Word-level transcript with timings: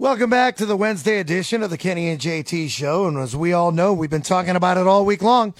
Welcome 0.00 0.30
back 0.30 0.54
to 0.58 0.64
the 0.64 0.76
Wednesday 0.76 1.18
edition 1.18 1.60
of 1.60 1.70
the 1.70 1.76
Kenny 1.76 2.08
and 2.08 2.20
JT 2.20 2.68
show. 2.68 3.08
And 3.08 3.18
as 3.18 3.34
we 3.34 3.52
all 3.52 3.72
know, 3.72 3.92
we've 3.92 4.08
been 4.08 4.22
talking 4.22 4.54
about 4.54 4.76
it 4.76 4.86
all 4.86 5.04
week 5.04 5.22
long. 5.22 5.54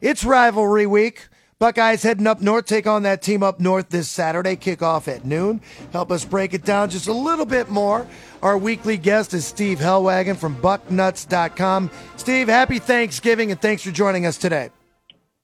It's 0.00 0.24
rivalry 0.24 0.84
week. 0.84 1.28
Buckeyes 1.60 2.02
heading 2.02 2.26
up 2.26 2.40
north, 2.40 2.66
take 2.66 2.88
on 2.88 3.04
that 3.04 3.22
team 3.22 3.44
up 3.44 3.60
north 3.60 3.90
this 3.90 4.08
Saturday, 4.08 4.56
kickoff 4.56 5.06
at 5.06 5.24
noon. 5.24 5.60
Help 5.92 6.10
us 6.10 6.24
break 6.24 6.54
it 6.54 6.64
down 6.64 6.90
just 6.90 7.06
a 7.06 7.12
little 7.12 7.46
bit 7.46 7.70
more. 7.70 8.04
Our 8.42 8.58
weekly 8.58 8.96
guest 8.96 9.32
is 9.32 9.46
Steve 9.46 9.78
Helwagen 9.78 10.36
from 10.36 10.60
bucknuts.com. 10.60 11.88
Steve, 12.16 12.48
happy 12.48 12.80
Thanksgiving 12.80 13.52
and 13.52 13.62
thanks 13.62 13.84
for 13.84 13.92
joining 13.92 14.26
us 14.26 14.36
today. 14.36 14.70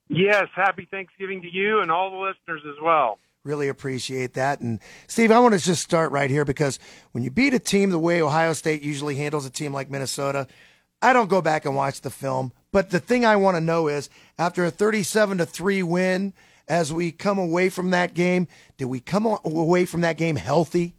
Yes, 0.09 0.47
happy 0.57 0.89
Thanksgiving 0.91 1.43
to 1.43 1.49
you 1.49 1.83
and 1.83 1.93
all 1.93 2.11
the 2.11 2.17
listeners 2.17 2.63
as 2.69 2.83
well. 2.83 3.21
Really 3.45 3.69
appreciate 3.69 4.35
that. 4.35 4.61
And 4.61 4.81
Steve, 5.07 5.31
I 5.31 5.39
want 5.39 5.55
to 5.55 5.61
just 5.61 5.83
start 5.83 6.13
right 6.13 6.29
here 6.29 6.45
because 6.45 6.79
when 7.13 7.25
you 7.25 7.31
beat 7.31 7.55
a 7.55 7.59
team 7.59 7.91
the 7.91 7.99
way 7.99 8.21
Ohio 8.21 8.53
State 8.53 8.83
usually 8.83 9.17
handles 9.17 9.47
a 9.47 9.51
team 9.51 9.73
like 9.73 9.91
Minnesota, 9.91 10.47
I 11.01 11.15
don't 11.15 11.31
go 11.31 11.41
back 11.41 11.65
and 11.65 11.75
watch 11.75 12.03
the 12.03 12.11
film. 12.11 12.53
But 12.73 12.91
the 12.91 13.01
thing 13.01 13.25
I 13.25 13.37
want 13.37 13.57
to 13.57 13.61
know 13.61 13.89
is 13.89 14.11
after 14.39 14.65
a 14.65 14.71
37 14.71 15.39
to 15.39 15.47
3 15.47 15.83
win, 15.83 16.35
as 16.69 16.93
we 16.93 17.11
come 17.11 17.39
away 17.39 17.69
from 17.69 17.91
that 17.91 18.15
game, 18.15 18.47
did 18.77 18.85
we 18.85 19.01
come 19.01 19.27
away 19.27 19.87
from 19.87 20.03
that 20.03 20.17
game 20.17 20.37
healthy? 20.37 20.95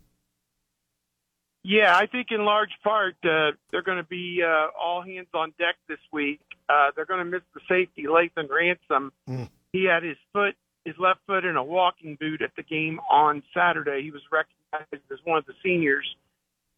Yeah, 1.63 1.95
I 1.95 2.07
think 2.07 2.27
in 2.31 2.43
large 2.43 2.71
part 2.83 3.15
uh, 3.23 3.51
they're 3.69 3.83
going 3.83 3.99
to 3.99 4.03
be 4.03 4.41
uh, 4.43 4.67
all 4.79 5.03
hands 5.03 5.27
on 5.33 5.53
deck 5.59 5.75
this 5.87 5.99
week. 6.11 6.41
Uh, 6.67 6.89
they're 6.95 7.05
going 7.05 7.23
to 7.23 7.31
miss 7.31 7.43
the 7.53 7.61
safety, 7.69 8.03
Lathan 8.03 8.49
Ransom. 8.49 9.13
Mm. 9.29 9.49
He 9.71 9.85
had 9.85 10.03
his 10.03 10.17
foot, 10.33 10.55
his 10.85 10.95
left 10.97 11.19
foot, 11.27 11.45
in 11.45 11.55
a 11.55 11.63
walking 11.63 12.17
boot 12.19 12.41
at 12.41 12.51
the 12.55 12.63
game 12.63 12.99
on 13.09 13.43
Saturday. 13.53 14.01
He 14.03 14.11
was 14.11 14.21
recognized 14.31 15.05
as 15.11 15.19
one 15.23 15.37
of 15.37 15.45
the 15.45 15.53
seniors. 15.63 16.05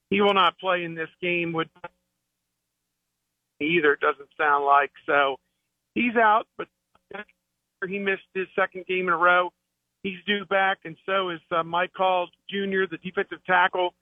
He 0.10 0.22
will 0.22 0.34
not 0.34 0.60
play 0.60 0.84
in 0.84 0.96
this 0.96 1.10
game. 1.22 1.54
Would 1.54 1.70
either. 3.62 3.94
It 3.94 4.00
doesn't 4.00 4.30
sound 4.38 4.66
like 4.66 4.92
so. 5.06 5.38
He's 5.96 6.16
out, 6.16 6.48
but 6.58 6.68
he 7.88 8.00
missed 8.00 8.24
his 8.34 8.48
second 8.56 8.86
game 8.86 9.08
in 9.08 9.14
a 9.14 9.18
row. 9.18 9.52
He's 10.04 10.20
due 10.26 10.46
back, 10.46 10.80
and 10.84 10.98
so 11.06 11.30
is 11.30 11.40
uh, 11.52 11.64
Mike 11.64 11.92
Hall 11.96 12.28
Jr., 12.50 12.86
the 12.90 12.98
defensive 13.02 13.44
tackle 13.46 13.94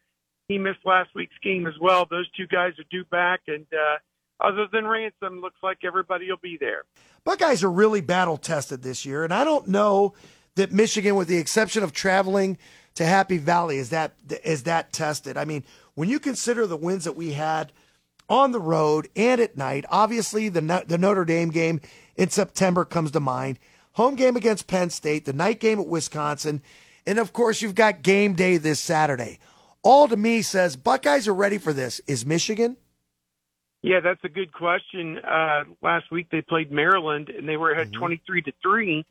he 0.52 0.58
missed 0.58 0.86
last 0.86 1.10
week's 1.16 1.38
game 1.42 1.66
as 1.66 1.74
well. 1.80 2.06
Those 2.10 2.30
two 2.32 2.48
guys 2.48 2.74
are 2.78 2.86
due 2.92 3.06
back, 3.06 3.42
and 3.48 3.66
uh, 3.72 3.98
other 4.42 4.68
than 4.72 4.86
Ransom, 4.86 5.42
looks 5.42 5.62
like 5.64 5.80
everybody 5.84 6.30
will 6.30 6.38
be 6.38 6.58
there. 6.60 6.84
Buckeyes 7.24 7.64
are 7.64 7.72
really 7.72 8.02
battle 8.02 8.38
tested 8.38 8.82
this 8.82 9.06
year, 9.06 9.24
and 9.24 9.34
I 9.34 9.44
don't 9.44 9.68
know 9.68 10.14
that 10.56 10.72
Michigan, 10.72 11.16
with 11.16 11.28
the 11.28 11.38
exception 11.38 11.84
of 11.84 11.94
traveling 11.94 12.58
to 12.96 13.06
Happy 13.06 13.38
Valley, 13.38 13.78
is 13.78 13.90
that 13.90 14.14
is 14.44 14.64
that 14.64 14.92
tested. 14.92 15.38
I 15.38 15.46
mean, 15.46 15.64
when 15.96 16.10
you 16.10 16.20
consider 16.20 16.68
the 16.68 16.78
wins 16.78 17.06
that 17.06 17.16
we 17.16 17.34
had 17.34 17.72
on 18.28 18.52
the 18.52 18.60
road 18.60 19.08
and 19.16 19.40
at 19.40 19.58
night, 19.58 19.86
obviously 19.90 20.50
the 20.50 20.84
the 20.88 20.98
Notre 20.98 21.26
Dame 21.26 21.50
game 21.50 21.80
in 22.16 22.30
September 22.30 22.86
comes 22.86 23.12
to 23.12 23.20
mind. 23.20 23.60
Home 23.94 24.16
game 24.16 24.36
against 24.38 24.68
Penn 24.68 24.90
State, 24.90 25.26
the 25.26 25.34
night 25.34 25.60
game 25.60 25.80
at 25.80 25.88
Wisconsin, 25.88 26.62
and 27.06 27.20
of 27.20 27.34
course 27.34 27.62
you've 27.62 27.76
got 27.76 28.02
game 28.02 28.34
day 28.34 28.58
this 28.58 28.80
Saturday 28.80 29.38
all 29.84 30.08
to 30.08 30.18
me 30.18 30.42
says 30.42 30.76
Buckeyes 30.76 31.28
are 31.28 31.34
ready 31.34 31.58
for 31.58 31.74
this. 31.74 32.00
Is 32.08 32.26
Michigan? 32.26 32.78
Yeah, 33.84 34.00
that's 34.00 34.24
a 34.24 34.30
good 34.30 34.54
question. 34.54 35.18
Uh, 35.18 35.64
last 35.82 36.12
week 36.12 36.28
they 36.32 36.42
played 36.42 36.72
Maryland 36.72 37.30
and 37.30 37.48
they 37.48 37.58
were 37.58 37.72
ahead 37.72 37.88
mm-hmm. 37.88 38.00
23 38.00 38.42
to 38.44 38.54
3 38.62 39.06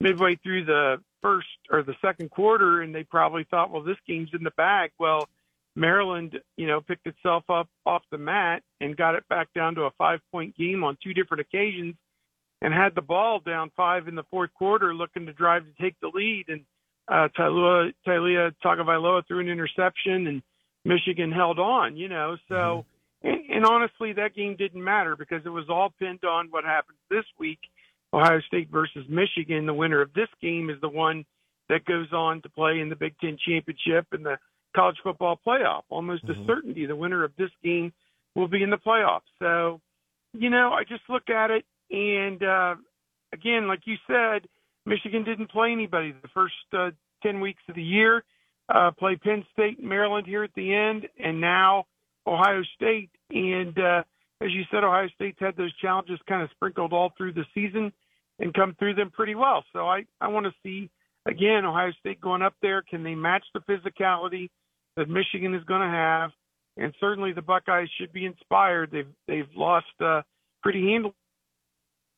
midway 0.00 0.36
through 0.36 0.64
the 0.64 0.96
first 1.22 1.46
or 1.70 1.82
the 1.82 1.94
second 2.00 2.30
quarter 2.30 2.80
and 2.80 2.94
they 2.94 3.04
probably 3.04 3.44
thought, 3.44 3.70
well, 3.70 3.82
this 3.82 3.98
game's 4.06 4.30
in 4.32 4.42
the 4.42 4.50
bag. 4.52 4.90
Well, 4.98 5.28
Maryland, 5.76 6.38
you 6.56 6.66
know, 6.66 6.80
picked 6.80 7.06
itself 7.06 7.44
up 7.50 7.68
off 7.84 8.02
the 8.10 8.18
mat 8.18 8.62
and 8.80 8.96
got 8.96 9.14
it 9.14 9.28
back 9.28 9.48
down 9.54 9.74
to 9.74 9.82
a 9.82 9.90
five 9.92 10.20
point 10.30 10.56
game 10.56 10.84
on 10.84 10.96
two 11.02 11.12
different 11.12 11.40
occasions 11.40 11.96
and 12.64 12.72
had 12.72 12.94
the 12.94 13.02
ball 13.02 13.40
down 13.40 13.70
five 13.76 14.08
in 14.08 14.14
the 14.14 14.22
fourth 14.30 14.52
quarter 14.54 14.94
looking 14.94 15.26
to 15.26 15.32
drive 15.32 15.64
to 15.64 15.82
take 15.82 16.00
the 16.00 16.10
lead. 16.14 16.46
And 16.48 16.62
uh, 17.08 17.28
Taulia, 17.38 17.92
Taulia 18.06 18.52
Tagovailoa 18.64 19.26
threw 19.26 19.40
an 19.40 19.48
interception, 19.48 20.26
and 20.26 20.42
Michigan 20.84 21.30
held 21.30 21.58
on. 21.58 21.96
You 21.96 22.08
know, 22.08 22.36
so 22.48 22.54
mm-hmm. 22.54 22.93
And, 23.64 23.72
honestly, 23.72 24.12
that 24.14 24.34
game 24.34 24.56
didn't 24.56 24.82
matter 24.82 25.16
because 25.16 25.42
it 25.44 25.50
was 25.50 25.66
all 25.68 25.92
pinned 25.98 26.24
on 26.24 26.48
what 26.50 26.64
happens 26.64 26.98
this 27.10 27.24
week: 27.38 27.60
Ohio 28.12 28.40
State 28.46 28.68
versus 28.70 29.04
Michigan. 29.08 29.66
The 29.66 29.74
winner 29.74 30.02
of 30.02 30.12
this 30.14 30.28
game 30.40 30.70
is 30.70 30.80
the 30.80 30.88
one 30.88 31.24
that 31.68 31.84
goes 31.84 32.12
on 32.12 32.42
to 32.42 32.48
play 32.48 32.80
in 32.80 32.88
the 32.88 32.96
Big 32.96 33.14
Ten 33.20 33.38
championship 33.46 34.06
and 34.12 34.24
the 34.24 34.38
college 34.76 34.96
football 35.02 35.40
playoff. 35.46 35.82
Almost 35.88 36.26
mm-hmm. 36.26 36.42
a 36.42 36.46
certainty, 36.46 36.86
the 36.86 36.96
winner 36.96 37.24
of 37.24 37.32
this 37.38 37.50
game 37.62 37.92
will 38.34 38.48
be 38.48 38.62
in 38.62 38.70
the 38.70 38.76
playoffs. 38.76 39.20
So, 39.38 39.80
you 40.32 40.50
know, 40.50 40.72
I 40.72 40.84
just 40.84 41.02
look 41.08 41.30
at 41.30 41.50
it, 41.50 41.64
and 41.90 42.42
uh, 42.42 42.74
again, 43.32 43.66
like 43.66 43.80
you 43.86 43.96
said 44.06 44.46
Michigan 44.86 45.24
didn't 45.24 45.50
play 45.50 45.72
anybody 45.72 46.12
the 46.12 46.28
first 46.28 46.54
uh, 46.76 46.90
10 47.22 47.40
weeks 47.40 47.62
of 47.68 47.74
the 47.74 47.82
year, 47.82 48.24
uh, 48.68 48.90
played 48.98 49.20
Penn 49.22 49.44
State 49.52 49.78
and 49.78 49.88
Maryland 49.88 50.26
here 50.26 50.44
at 50.44 50.54
the 50.54 50.74
end, 50.74 51.08
and 51.18 51.40
now 51.40 51.86
Ohio 52.26 52.62
State. 52.74 53.10
And 53.34 53.78
uh, 53.78 54.02
as 54.40 54.50
you 54.52 54.62
said, 54.70 54.84
Ohio 54.84 55.08
State's 55.14 55.38
had 55.40 55.56
those 55.56 55.74
challenges 55.76 56.18
kind 56.26 56.42
of 56.42 56.50
sprinkled 56.52 56.92
all 56.92 57.12
through 57.16 57.34
the 57.34 57.44
season 57.54 57.92
and 58.38 58.54
come 58.54 58.74
through 58.78 58.94
them 58.94 59.10
pretty 59.10 59.34
well. 59.34 59.64
So 59.72 59.80
I, 59.86 60.04
I 60.20 60.28
want 60.28 60.46
to 60.46 60.52
see, 60.62 60.90
again, 61.26 61.66
Ohio 61.66 61.92
State 62.00 62.20
going 62.20 62.42
up 62.42 62.54
there. 62.62 62.82
Can 62.82 63.02
they 63.02 63.14
match 63.14 63.44
the 63.52 63.60
physicality 63.60 64.48
that 64.96 65.08
Michigan 65.08 65.54
is 65.54 65.64
going 65.64 65.82
to 65.82 65.88
have? 65.88 66.30
And 66.76 66.94
certainly 66.98 67.32
the 67.32 67.42
Buckeyes 67.42 67.88
should 68.00 68.12
be 68.12 68.24
inspired. 68.24 68.90
They've 68.90 69.12
they've 69.28 69.50
lost 69.54 69.86
uh, 70.00 70.22
pretty 70.62 70.80
handily 70.90 71.14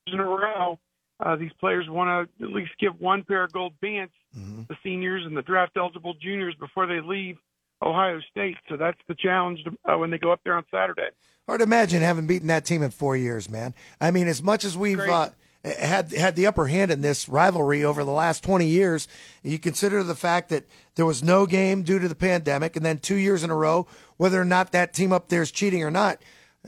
in 0.07 0.21
a 0.21 0.25
row 0.25 0.79
uh, 1.19 1.37
these 1.37 1.53
players 1.59 1.87
want 1.89 2.29
to 2.39 2.45
at 2.45 2.53
least 2.53 2.73
give 2.79 3.01
one 3.01 3.25
pair 3.25 3.45
of 3.45 3.53
gold 3.53 3.73
pants, 3.83 4.13
mm-hmm. 4.37 4.63
the 4.69 4.77
seniors 4.83 5.25
and 5.25 5.37
the 5.37 5.43
draft 5.43 5.73
eligible 5.77 6.15
juniors, 6.21 6.55
before 6.61 6.87
they 6.87 7.01
leave 7.01 7.37
Ohio 7.83 8.21
State. 8.31 8.57
So 8.69 8.77
that's 8.77 8.99
the 9.09 9.15
challenge 9.15 9.61
to, 9.65 9.93
uh, 9.93 9.99
when 9.99 10.11
they 10.11 10.19
go 10.19 10.33
up 10.33 10.41
there 10.45 10.57
on 10.57 10.65
Saturday. 10.71 11.09
Hard 11.47 11.61
to 11.61 11.65
imagine 11.65 12.03
having 12.03 12.27
beaten 12.27 12.49
that 12.49 12.65
team 12.65 12.83
in 12.83 12.91
four 12.91 13.17
years, 13.17 13.49
man. 13.49 13.75
I 14.01 14.11
mean, 14.11 14.27
as 14.27 14.43
much 14.43 14.65
as 14.65 14.77
we've 14.77 14.99
uh, 14.99 15.31
had 15.65 16.13
had 16.13 16.35
the 16.35 16.47
upper 16.47 16.67
hand 16.67 16.91
in 16.91 17.03
this 17.03 17.29
rivalry 17.29 17.85
over 17.85 18.03
the 18.03 18.11
last 18.11 18.43
20 18.43 18.67
years, 18.67 19.07
you 19.43 19.59
consider 19.59 20.03
the 20.03 20.17
fact 20.17 20.49
that 20.49 20.65
there 20.97 21.07
was 21.07 21.23
no 21.23 21.47
game 21.47 21.83
due 21.83 22.01
to 22.01 22.09
the 22.09 22.17
pandemic, 22.17 22.75
and 22.75 22.85
then 22.85 22.99
two 22.99 23.17
years 23.17 23.45
in 23.45 23.51
a 23.51 23.57
row, 23.57 23.87
whether 24.17 24.41
or 24.41 24.45
not 24.45 24.73
that 24.73 24.93
team 24.93 25.13
up 25.13 25.29
there 25.29 25.43
is 25.43 25.53
cheating 25.53 25.85
or 25.85 25.91
not 25.91 26.19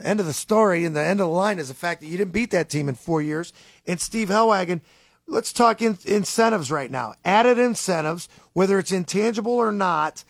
end 0.03 0.19
of 0.19 0.25
the 0.25 0.33
story 0.33 0.85
and 0.85 0.95
the 0.95 1.01
end 1.01 1.19
of 1.19 1.27
the 1.27 1.33
line 1.33 1.59
is 1.59 1.67
the 1.67 1.73
fact 1.73 2.01
that 2.01 2.07
you 2.07 2.17
didn't 2.17 2.33
beat 2.33 2.51
that 2.51 2.69
team 2.69 2.89
in 2.89 2.95
four 2.95 3.21
years. 3.21 3.53
And 3.85 3.99
Steve 3.99 4.29
Helwagen, 4.29 4.81
let's 5.27 5.53
talk 5.53 5.81
in, 5.81 5.97
incentives 6.05 6.71
right 6.71 6.91
now. 6.91 7.13
Added 7.25 7.57
incentives, 7.57 8.29
whether 8.53 8.79
it's 8.79 8.91
intangible 8.91 9.53
or 9.53 9.71
not. 9.71 10.23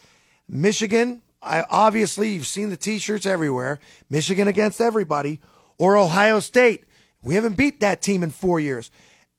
Michigan, 0.50 1.22
I, 1.42 1.64
obviously, 1.70 2.30
you've 2.30 2.48
seen 2.48 2.70
the 2.70 2.78
T-shirts 2.78 3.26
everywhere. 3.26 3.80
Michigan 4.10 4.48
against 4.48 4.82
everybody, 4.82 5.40
or 5.78 5.96
Ohio 5.96 6.40
State. 6.40 6.86
We 7.22 7.36
haven't 7.36 7.58
beat 7.58 7.80
that 7.82 8.02
team 8.02 8.24
in 8.24 8.32
four 8.32 8.60
years. 8.60 8.92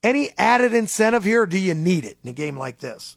Any 0.02 0.30
added 0.38 0.72
incentive 0.72 1.24
here, 1.24 1.42
or 1.42 1.46
do 1.46 1.58
you 1.58 1.74
need 1.74 2.04
it 2.04 2.18
in 2.22 2.30
a 2.30 2.32
game 2.32 2.56
like 2.56 2.78
this? 2.78 3.16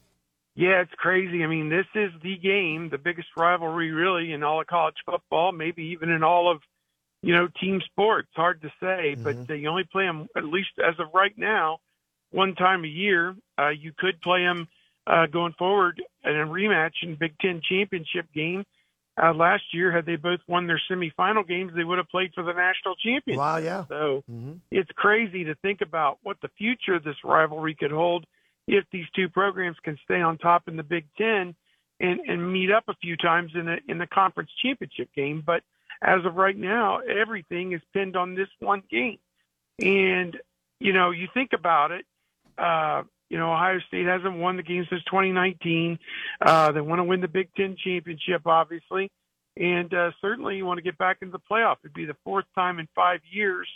Yeah, 0.56 0.82
it's 0.82 0.94
crazy. 0.98 1.44
I 1.44 1.48
mean, 1.48 1.70
this 1.70 1.86
is 1.96 2.12
the 2.22 2.38
game, 2.38 2.90
the 2.90 2.98
biggest 2.98 3.30
rivalry 3.38 3.92
really 3.92 4.34
in 4.34 4.44
all 4.44 4.62
of 4.62 4.68
college 4.68 4.98
football, 5.06 5.52
maybe 5.52 5.84
even 5.84 6.10
in 6.10 6.24
all 6.24 6.52
of 6.52 6.62
you 7.24 7.34
know, 7.34 7.48
team 7.60 7.82
sports. 7.86 8.28
Hard 8.36 8.62
to 8.62 8.68
say, 8.80 9.16
mm-hmm. 9.16 9.44
but 9.46 9.58
you 9.58 9.68
only 9.70 9.86
play 9.86 10.06
them 10.06 10.28
at 10.36 10.44
least 10.44 10.70
as 10.78 10.94
of 11.00 11.08
right 11.14 11.36
now 11.38 11.80
one 12.32 12.54
time 12.54 12.84
a 12.84 12.88
year. 12.88 13.36
Uh, 13.58 13.70
you 13.70 13.94
could 13.98 14.22
play 14.22 14.44
them 14.44 14.68
uh, 15.08 15.26
going 15.28 15.54
forward 15.58 16.02
in 16.24 16.32
a 16.32 16.46
rematch 16.46 16.94
in 17.02 17.16
Big 17.16 17.34
Ten 17.40 17.62
championship 17.68 18.26
game. 18.34 18.64
Uh, 19.22 19.34
last 19.34 19.64
year, 19.74 19.92
had 19.92 20.06
they 20.06 20.16
both 20.16 20.40
won 20.48 20.66
their 20.66 20.82
semifinal 20.90 21.48
games, 21.48 21.72
they 21.76 21.84
would 21.84 22.00
have 22.00 22.10
played 22.10 22.32
for 22.34 22.44
the 22.44 22.54
national 22.54 22.96
championship. 22.96 23.38
Wow, 23.38 23.58
yeah. 23.58 23.86
So 23.88 24.24
mm-hmm. 24.32 24.54
it's 24.72 24.90
crazy 24.96 25.44
to 25.44 25.56
think 25.56 25.82
about 25.82 26.18
what 26.24 26.38
the 26.42 26.50
future 26.58 26.96
of 26.96 27.04
this 27.04 27.18
rivalry 27.24 27.76
could 27.76 27.92
hold 27.92 28.26
if 28.68 28.86
these 28.92 29.06
two 29.16 29.30
programs 29.30 29.78
can 29.84 30.00
stay 30.04 30.22
on 30.22 30.38
top 30.38 30.68
in 30.68 30.78
the 30.78 30.84
Big 30.84 31.06
Ten 31.16 31.54
and, 32.00 32.20
and 32.22 32.52
meet 32.52 32.72
up 32.72 32.86
a 32.88 32.96
few 32.96 33.16
times 33.16 33.52
in 33.54 33.66
the 33.66 33.78
in 33.88 34.00
the 34.00 34.08
conference 34.08 34.50
championship 34.64 35.10
game. 35.16 35.44
But 35.46 35.62
as 36.02 36.26
of 36.26 36.36
right 36.36 36.58
now, 36.58 37.00
everything 37.00 37.74
is 37.74 37.82
pinned 37.94 38.16
on 38.16 38.36
this 38.36 38.50
one 38.60 38.84
game. 38.90 39.20
And, 39.80 40.38
you 40.80 40.94
know, 40.94 41.12
you 41.12 41.28
think 41.34 41.52
about 41.54 41.92
it, 41.92 42.06
uh, 42.58 43.04
you 43.34 43.40
know, 43.40 43.52
Ohio 43.52 43.80
State 43.88 44.06
hasn't 44.06 44.38
won 44.38 44.58
the 44.58 44.62
game 44.62 44.86
since 44.92 45.02
2019. 45.06 45.98
Uh, 46.40 46.72
they 46.72 46.82
want 46.82 47.00
to 47.00 47.04
win 47.04 47.20
the 47.20 47.28
Big 47.28 47.50
Ten 47.58 47.76
championship, 47.84 48.46
obviously. 48.46 49.10
And 49.58 49.92
uh, 49.92 50.12
certainly 50.22 50.56
you 50.58 50.68
want 50.68 50.78
to 50.78 50.84
get 50.84 51.00
back 51.00 51.18
into 51.24 51.32
the 51.32 51.42
playoff. 51.52 51.78
It'd 51.84 51.96
be 51.96 52.06
the 52.06 52.16
fourth 52.24 52.46
time 52.54 52.78
in 52.78 52.88
five 52.94 53.22
years 53.32 53.68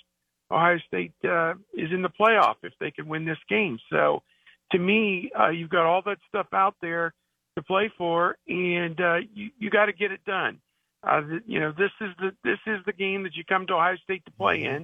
Ohio 0.52 0.78
State 0.86 1.14
uh, 1.24 1.56
is 1.74 1.90
in 1.92 2.04
the 2.04 2.12
playoff 2.22 2.58
if 2.62 2.74
they 2.80 2.92
can 2.92 3.08
win 3.08 3.26
this 3.26 3.40
game. 3.50 3.80
So 3.92 4.22
to 4.74 4.78
me, 4.78 5.32
uh, 5.38 5.50
you've 5.50 5.72
got 5.72 5.88
all 5.88 6.04
that 6.06 6.20
stuff 6.30 6.48
out 6.54 6.76
there 6.80 7.16
to 7.56 7.64
play 7.64 7.92
for, 7.98 8.38
and 8.48 9.02
uh, 9.02 9.18
you, 9.34 9.50
you 9.58 9.72
got 9.72 9.88
to 9.88 9.94
get 9.94 10.12
it 10.12 10.24
done. 10.24 10.60
Uh, 11.02 11.22
the, 11.22 11.40
you 11.48 11.60
know, 11.60 11.72
this 11.72 11.92
is 12.00 12.10
the 12.20 12.32
this 12.44 12.60
is 12.68 12.78
the 12.86 12.94
game 12.94 13.24
that 13.24 13.36
you 13.36 13.44
come 13.44 13.66
to 13.66 13.74
Ohio 13.74 13.96
State 14.04 14.24
to 14.26 14.32
play 14.34 14.60
mm-hmm. 14.60 14.84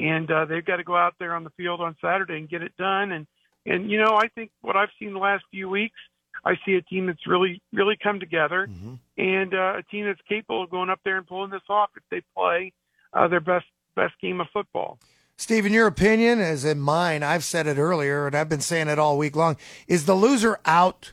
in, 0.00 0.06
and 0.06 0.30
uh, 0.30 0.44
they've 0.44 0.66
got 0.66 0.76
to 0.76 0.84
go 0.84 0.98
out 0.98 1.14
there 1.18 1.34
on 1.34 1.44
the 1.44 1.52
field 1.56 1.80
on 1.80 1.96
Saturday 2.04 2.36
and 2.36 2.50
get 2.50 2.60
it 2.60 2.76
done. 2.76 3.12
And 3.12 3.26
and 3.66 3.90
you 3.90 3.98
know, 3.98 4.16
I 4.16 4.28
think 4.28 4.50
what 4.60 4.76
I've 4.76 4.90
seen 4.98 5.12
the 5.12 5.18
last 5.18 5.44
few 5.50 5.68
weeks, 5.68 5.98
I 6.44 6.54
see 6.66 6.74
a 6.74 6.82
team 6.82 7.06
that's 7.06 7.26
really 7.26 7.62
really 7.72 7.96
come 8.02 8.20
together, 8.20 8.66
mm-hmm. 8.68 8.94
and 9.18 9.54
uh, 9.54 9.78
a 9.78 9.82
team 9.90 10.06
that's 10.06 10.20
capable 10.28 10.64
of 10.64 10.70
going 10.70 10.90
up 10.90 11.00
there 11.04 11.16
and 11.16 11.26
pulling 11.26 11.50
this 11.50 11.62
off 11.68 11.90
if 11.96 12.02
they 12.10 12.22
play 12.36 12.72
uh, 13.12 13.28
their 13.28 13.40
best 13.40 13.66
best 13.94 14.14
game 14.20 14.40
of 14.40 14.48
football. 14.52 14.98
Steve, 15.36 15.66
in 15.66 15.72
your 15.72 15.86
opinion, 15.86 16.40
as 16.40 16.64
in 16.64 16.78
mine, 16.78 17.22
I've 17.22 17.44
said 17.44 17.66
it 17.66 17.78
earlier, 17.78 18.26
and 18.26 18.36
I've 18.36 18.48
been 18.48 18.60
saying 18.60 18.88
it 18.88 18.98
all 18.98 19.18
week 19.18 19.34
long. 19.34 19.56
Is 19.88 20.06
the 20.06 20.14
loser 20.14 20.60
out? 20.64 21.12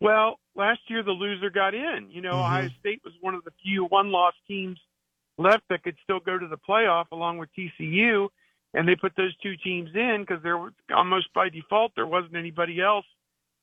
Well, 0.00 0.38
last 0.54 0.80
year 0.88 1.02
the 1.02 1.10
loser 1.10 1.50
got 1.50 1.74
in. 1.74 2.08
You 2.10 2.22
know, 2.22 2.32
mm-hmm. 2.32 2.54
Ohio 2.54 2.70
State 2.80 3.02
was 3.04 3.12
one 3.20 3.34
of 3.34 3.44
the 3.44 3.50
few 3.62 3.84
one-loss 3.84 4.34
teams 4.46 4.78
left 5.36 5.64
that 5.68 5.82
could 5.82 5.96
still 6.04 6.20
go 6.20 6.38
to 6.38 6.46
the 6.46 6.56
playoff, 6.56 7.06
along 7.12 7.38
with 7.38 7.48
TCU, 7.58 8.28
and 8.74 8.88
they 8.88 8.96
put 8.96 9.12
those 9.16 9.34
two 9.36 9.56
teams 9.56 9.90
in 9.94 10.24
because 10.26 10.42
there 10.42 10.58
was 10.58 10.72
almost 10.94 11.32
by 11.32 11.48
default 11.48 11.92
there 11.94 12.06
wasn't 12.06 12.36
anybody 12.36 12.80
else, 12.80 13.06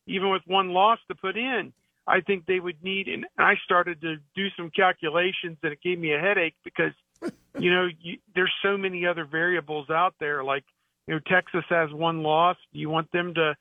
even 0.08 0.30
with 0.30 0.42
one 0.48 0.70
loss, 0.70 1.00
to 1.10 1.16
put 1.16 1.38
in. 1.38 1.74
I 2.08 2.22
think 2.22 2.46
they 2.46 2.60
would 2.60 2.82
need, 2.84 3.08
and 3.08 3.26
I 3.38 3.56
started 3.64 4.02
to 4.02 4.16
do 4.36 4.48
some 4.58 4.72
calculations, 4.72 5.58
and 5.62 5.72
it 5.72 5.82
gave 5.84 6.00
me 6.00 6.14
a 6.14 6.20
headache 6.20 6.56
because, 6.64 6.94
you 7.60 7.72
know, 7.72 7.88
you, 8.02 8.18
there's 8.34 8.52
so 8.64 8.78
many 8.78 9.06
other 9.06 9.26
variables 9.26 9.90
out 9.90 10.16
there. 10.20 10.44
Like, 10.44 10.64
you 11.08 11.14
know, 11.14 11.20
Texas 11.28 11.64
has 11.70 11.92
one 11.92 12.24
loss. 12.24 12.58
Do 12.74 12.80
you 12.80 12.90
want 12.90 13.12
them 13.12 13.34
to 13.36 13.56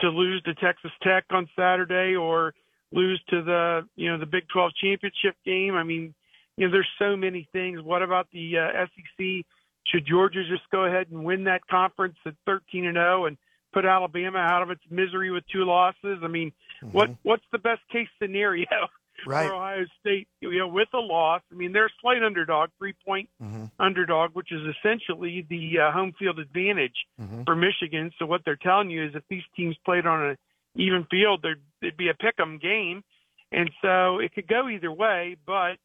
to 0.00 0.08
lose 0.08 0.42
to 0.44 0.54
Texas 0.54 0.90
Tech 1.02 1.24
on 1.30 1.48
Saturday 1.54 2.16
or 2.16 2.54
lose 2.92 3.22
to 3.28 3.42
the 3.42 3.86
you 3.94 4.10
know 4.10 4.18
the 4.18 4.26
Big 4.26 4.48
12 4.48 4.72
championship 4.80 5.36
game? 5.44 5.74
I 5.74 5.82
mean, 5.82 6.14
you 6.56 6.66
know, 6.66 6.72
there's 6.72 6.88
so 6.98 7.16
many 7.16 7.48
things. 7.52 7.82
What 7.82 8.02
about 8.02 8.28
the 8.32 8.58
uh, 8.58 8.86
SEC? 8.86 9.44
Should 9.86 10.06
Georgia 10.06 10.42
just 10.48 10.68
go 10.70 10.84
ahead 10.84 11.08
and 11.10 11.24
win 11.24 11.44
that 11.44 11.66
conference 11.66 12.16
at 12.24 12.34
13 12.46 12.86
and 12.86 12.96
0 12.96 13.26
and 13.26 13.36
put 13.72 13.84
Alabama 13.84 14.38
out 14.38 14.62
of 14.62 14.70
its 14.70 14.82
misery 14.90 15.30
with 15.30 15.44
two 15.52 15.64
losses? 15.64 16.18
I 16.22 16.28
mean, 16.28 16.52
mm-hmm. 16.82 16.96
what 16.96 17.10
what's 17.22 17.44
the 17.52 17.58
best 17.58 17.80
case 17.90 18.08
scenario 18.20 18.66
right. 19.26 19.48
for 19.48 19.54
Ohio 19.54 19.84
State? 20.00 20.28
You 20.40 20.58
know, 20.58 20.68
with 20.68 20.88
a 20.94 20.98
loss, 20.98 21.42
I 21.50 21.56
mean, 21.56 21.72
they're 21.72 21.86
a 21.86 22.00
slight 22.00 22.22
underdog, 22.22 22.70
three 22.78 22.94
point 23.04 23.28
mm-hmm. 23.42 23.64
underdog, 23.78 24.30
which 24.34 24.52
is 24.52 24.60
essentially 24.78 25.46
the 25.48 25.80
uh, 25.80 25.92
home 25.92 26.12
field 26.18 26.38
advantage 26.38 27.06
mm-hmm. 27.20 27.42
for 27.44 27.56
Michigan. 27.56 28.12
So 28.18 28.26
what 28.26 28.42
they're 28.44 28.56
telling 28.56 28.90
you 28.90 29.04
is 29.04 29.14
if 29.14 29.24
these 29.28 29.44
teams 29.56 29.76
played 29.84 30.06
on 30.06 30.22
an 30.30 30.36
even 30.76 31.06
field, 31.10 31.40
there'd, 31.42 31.60
there'd 31.80 31.96
be 31.96 32.08
a 32.08 32.14
pick 32.14 32.34
'em 32.38 32.58
game, 32.58 33.02
and 33.50 33.70
so 33.82 34.18
it 34.18 34.34
could 34.34 34.46
go 34.46 34.68
either 34.68 34.92
way. 34.92 35.36
But 35.44 35.76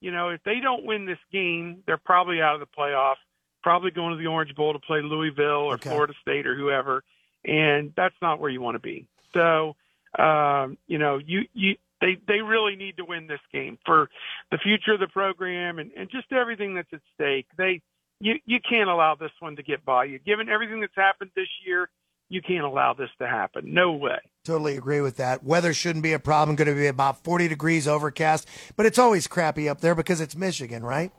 you 0.00 0.10
know, 0.10 0.30
if 0.30 0.42
they 0.44 0.58
don't 0.60 0.84
win 0.84 1.06
this 1.06 1.18
game, 1.32 1.84
they're 1.86 1.96
probably 1.96 2.40
out 2.40 2.54
of 2.54 2.60
the 2.60 2.66
playoff. 2.66 3.14
Probably 3.62 3.90
going 3.90 4.12
to 4.12 4.18
the 4.18 4.26
Orange 4.26 4.54
Bowl 4.54 4.72
to 4.72 4.78
play 4.78 5.00
Louisville 5.02 5.44
or 5.44 5.74
okay. 5.74 5.90
Florida 5.90 6.14
State 6.22 6.46
or 6.46 6.56
whoever 6.56 7.02
and 7.44 7.92
that's 7.96 8.14
not 8.22 8.40
where 8.40 8.50
you 8.50 8.60
want 8.60 8.76
to 8.76 8.80
be. 8.80 9.06
So, 9.34 9.76
um, 10.18 10.78
you 10.86 10.98
know, 10.98 11.18
you 11.24 11.42
you 11.54 11.76
they 12.00 12.18
they 12.26 12.40
really 12.40 12.76
need 12.76 12.96
to 12.98 13.04
win 13.04 13.26
this 13.26 13.40
game 13.52 13.78
for 13.84 14.08
the 14.50 14.58
future 14.58 14.92
of 14.92 15.00
the 15.00 15.08
program 15.08 15.78
and 15.78 15.90
and 15.96 16.10
just 16.10 16.32
everything 16.32 16.74
that's 16.74 16.92
at 16.92 17.00
stake. 17.14 17.46
They 17.56 17.80
you 18.20 18.34
you 18.44 18.58
can't 18.68 18.88
allow 18.88 19.14
this 19.14 19.32
one 19.40 19.56
to 19.56 19.62
get 19.62 19.84
by 19.84 20.04
you. 20.04 20.18
Given 20.18 20.48
everything 20.48 20.80
that's 20.80 20.96
happened 20.96 21.30
this 21.34 21.48
year, 21.66 21.88
you 22.28 22.42
can't 22.42 22.64
allow 22.64 22.94
this 22.94 23.10
to 23.18 23.26
happen. 23.26 23.72
No 23.72 23.92
way. 23.92 24.18
Totally 24.44 24.76
agree 24.76 25.00
with 25.00 25.16
that. 25.16 25.44
Weather 25.44 25.72
shouldn't 25.72 26.02
be 26.02 26.12
a 26.12 26.18
problem. 26.18 26.56
Going 26.56 26.68
to 26.68 26.74
be 26.74 26.86
about 26.86 27.24
40 27.24 27.48
degrees 27.48 27.88
overcast, 27.88 28.48
but 28.76 28.86
it's 28.86 28.98
always 28.98 29.26
crappy 29.26 29.68
up 29.68 29.80
there 29.80 29.94
because 29.94 30.20
it's 30.20 30.36
Michigan, 30.36 30.82
right? 30.82 31.12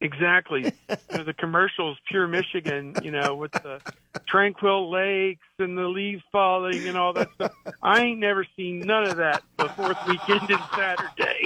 Exactly. 0.00 0.64
you 0.88 0.96
know, 1.18 1.24
the 1.24 1.34
commercials, 1.34 1.98
pure 2.08 2.26
Michigan, 2.26 2.94
you 3.02 3.10
know, 3.10 3.34
with 3.34 3.52
the 3.52 3.80
tranquil 4.26 4.90
lakes 4.90 5.46
and 5.58 5.76
the 5.76 5.88
leaves 5.88 6.22
falling 6.32 6.88
and 6.88 6.96
all 6.96 7.12
that 7.12 7.30
stuff. 7.34 7.52
I 7.82 8.00
ain't 8.00 8.18
never 8.18 8.46
seen 8.56 8.80
none 8.80 9.08
of 9.08 9.16
that 9.18 9.42
the 9.58 9.68
fourth 9.68 9.98
weekend 10.08 10.50
and 10.50 10.62
Saturday. 10.74 11.44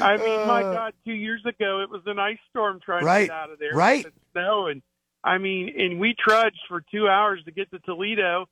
I 0.00 0.16
mean, 0.16 0.46
my 0.46 0.62
uh. 0.62 0.74
God, 0.74 0.94
two 1.04 1.12
years 1.12 1.44
ago 1.44 1.80
it 1.80 1.90
was 1.90 2.02
an 2.06 2.18
ice 2.18 2.38
storm 2.50 2.80
trying 2.84 3.04
right, 3.04 3.22
to 3.22 3.26
get 3.26 3.36
out 3.36 3.50
of 3.50 3.58
there. 3.58 3.74
Right. 3.74 4.06
Snow 4.32 4.66
and 4.66 4.82
I 5.24 5.38
mean, 5.38 5.74
and 5.76 5.98
we 5.98 6.14
trudged 6.16 6.60
for 6.68 6.80
two 6.92 7.08
hours 7.08 7.40
to 7.46 7.50
get 7.50 7.70
to 7.72 7.80
Toledo 7.80 8.46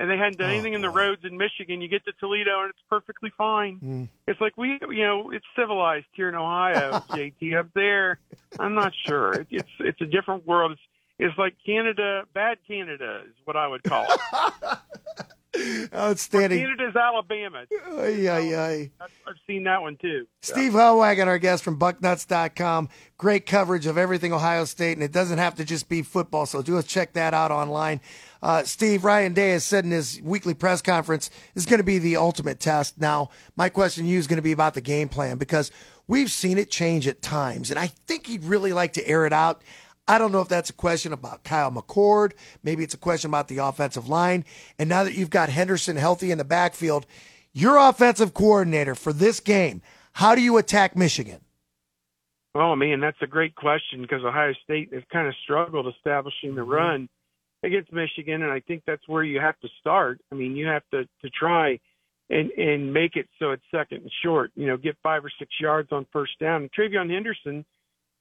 and 0.00 0.10
they 0.10 0.16
hadn't 0.16 0.38
done 0.38 0.48
oh, 0.48 0.52
anything 0.54 0.72
in 0.72 0.80
the 0.80 0.88
roads 0.88 1.20
in 1.24 1.36
Michigan. 1.36 1.82
You 1.82 1.88
get 1.88 2.06
to 2.06 2.12
Toledo 2.12 2.62
and 2.62 2.70
it's 2.70 2.82
perfectly 2.88 3.30
fine. 3.36 3.78
Mm. 3.84 4.08
It's 4.26 4.40
like 4.40 4.56
we, 4.56 4.78
you 4.88 5.04
know, 5.04 5.30
it's 5.30 5.44
civilized 5.54 6.06
here 6.12 6.30
in 6.30 6.34
Ohio. 6.34 6.92
JT 7.10 7.58
up 7.58 7.68
there, 7.74 8.18
I'm 8.58 8.74
not 8.74 8.92
sure. 9.06 9.44
It's 9.50 9.68
it's 9.78 10.00
a 10.00 10.06
different 10.06 10.46
world. 10.46 10.72
It's 10.72 10.80
it's 11.18 11.38
like 11.38 11.54
Canada, 11.66 12.22
bad 12.32 12.56
Canada 12.66 13.24
is 13.26 13.34
what 13.44 13.56
I 13.56 13.68
would 13.68 13.82
call 13.82 14.06
it. 14.10 14.78
Outstanding. 15.94 16.60
Canada's 16.60 16.96
Alabama. 16.96 17.66
Ay, 17.98 18.28
ay, 18.28 18.54
ay. 18.54 18.90
I've 19.00 19.36
seen 19.46 19.64
that 19.64 19.82
one 19.82 19.98
too. 20.00 20.26
So. 20.40 20.54
Steve 20.54 20.72
Helwagen, 20.72 21.26
our 21.26 21.38
guest 21.38 21.62
from 21.62 21.78
Bucknuts.com. 21.78 22.88
Great 23.18 23.44
coverage 23.44 23.84
of 23.84 23.98
everything 23.98 24.32
Ohio 24.32 24.64
State, 24.64 24.92
and 24.92 25.02
it 25.02 25.12
doesn't 25.12 25.38
have 25.38 25.56
to 25.56 25.64
just 25.64 25.90
be 25.90 26.00
football, 26.00 26.46
so 26.46 26.62
do 26.62 26.80
check 26.82 27.12
that 27.14 27.34
out 27.34 27.50
online. 27.50 28.00
Uh, 28.42 28.62
Steve, 28.62 29.04
Ryan 29.04 29.34
Day 29.34 29.50
has 29.50 29.64
said 29.64 29.84
in 29.84 29.90
his 29.90 30.20
weekly 30.22 30.54
press 30.54 30.80
conference 30.80 31.30
is 31.54 31.66
going 31.66 31.78
to 31.78 31.84
be 31.84 31.98
the 31.98 32.16
ultimate 32.16 32.58
test. 32.58 32.98
Now, 33.00 33.30
my 33.56 33.68
question 33.68 34.04
to 34.04 34.10
you 34.10 34.18
is 34.18 34.26
going 34.26 34.38
to 34.38 34.42
be 34.42 34.52
about 34.52 34.74
the 34.74 34.80
game 34.80 35.08
plan 35.08 35.36
because 35.36 35.70
we've 36.06 36.30
seen 36.30 36.56
it 36.58 36.70
change 36.70 37.06
at 37.06 37.22
times, 37.22 37.70
and 37.70 37.78
I 37.78 37.88
think 37.88 38.26
he'd 38.26 38.44
really 38.44 38.72
like 38.72 38.94
to 38.94 39.06
air 39.06 39.26
it 39.26 39.32
out. 39.32 39.62
I 40.08 40.18
don't 40.18 40.32
know 40.32 40.40
if 40.40 40.48
that's 40.48 40.70
a 40.70 40.74
question 40.74 41.12
about 41.12 41.44
Kyle 41.44 41.70
McCord. 41.70 42.32
Maybe 42.64 42.82
it's 42.82 42.94
a 42.94 42.98
question 42.98 43.30
about 43.30 43.46
the 43.48 43.58
offensive 43.58 44.08
line. 44.08 44.44
And 44.76 44.88
now 44.88 45.04
that 45.04 45.14
you've 45.14 45.30
got 45.30 45.50
Henderson 45.50 45.96
healthy 45.96 46.32
in 46.32 46.38
the 46.38 46.44
backfield, 46.44 47.06
your 47.52 47.76
offensive 47.76 48.34
coordinator 48.34 48.96
for 48.96 49.12
this 49.12 49.38
game, 49.38 49.82
how 50.14 50.34
do 50.34 50.40
you 50.40 50.56
attack 50.56 50.96
Michigan? 50.96 51.40
Oh 52.56 52.74
man, 52.74 52.98
that's 52.98 53.22
a 53.22 53.28
great 53.28 53.54
question 53.54 54.02
because 54.02 54.24
Ohio 54.24 54.52
State 54.64 54.92
has 54.92 55.04
kind 55.12 55.28
of 55.28 55.34
struggled 55.44 55.86
establishing 55.86 56.56
the 56.56 56.64
run 56.64 57.08
against 57.62 57.92
Michigan, 57.92 58.42
and 58.42 58.50
I 58.50 58.60
think 58.60 58.82
that's 58.86 59.06
where 59.06 59.22
you 59.22 59.40
have 59.40 59.58
to 59.60 59.68
start. 59.80 60.20
I 60.32 60.34
mean, 60.34 60.56
you 60.56 60.66
have 60.66 60.82
to 60.92 61.04
to 61.04 61.30
try 61.30 61.78
and 62.28 62.50
and 62.52 62.92
make 62.92 63.16
it 63.16 63.28
so 63.38 63.50
it's 63.50 63.62
second 63.70 64.02
and 64.02 64.12
short. 64.22 64.50
You 64.54 64.66
know, 64.66 64.76
get 64.76 64.96
five 65.02 65.24
or 65.24 65.30
six 65.38 65.50
yards 65.60 65.90
on 65.92 66.06
first 66.12 66.38
down. 66.38 66.62
And 66.62 66.72
TreVeyon 66.72 67.10
Henderson 67.10 67.64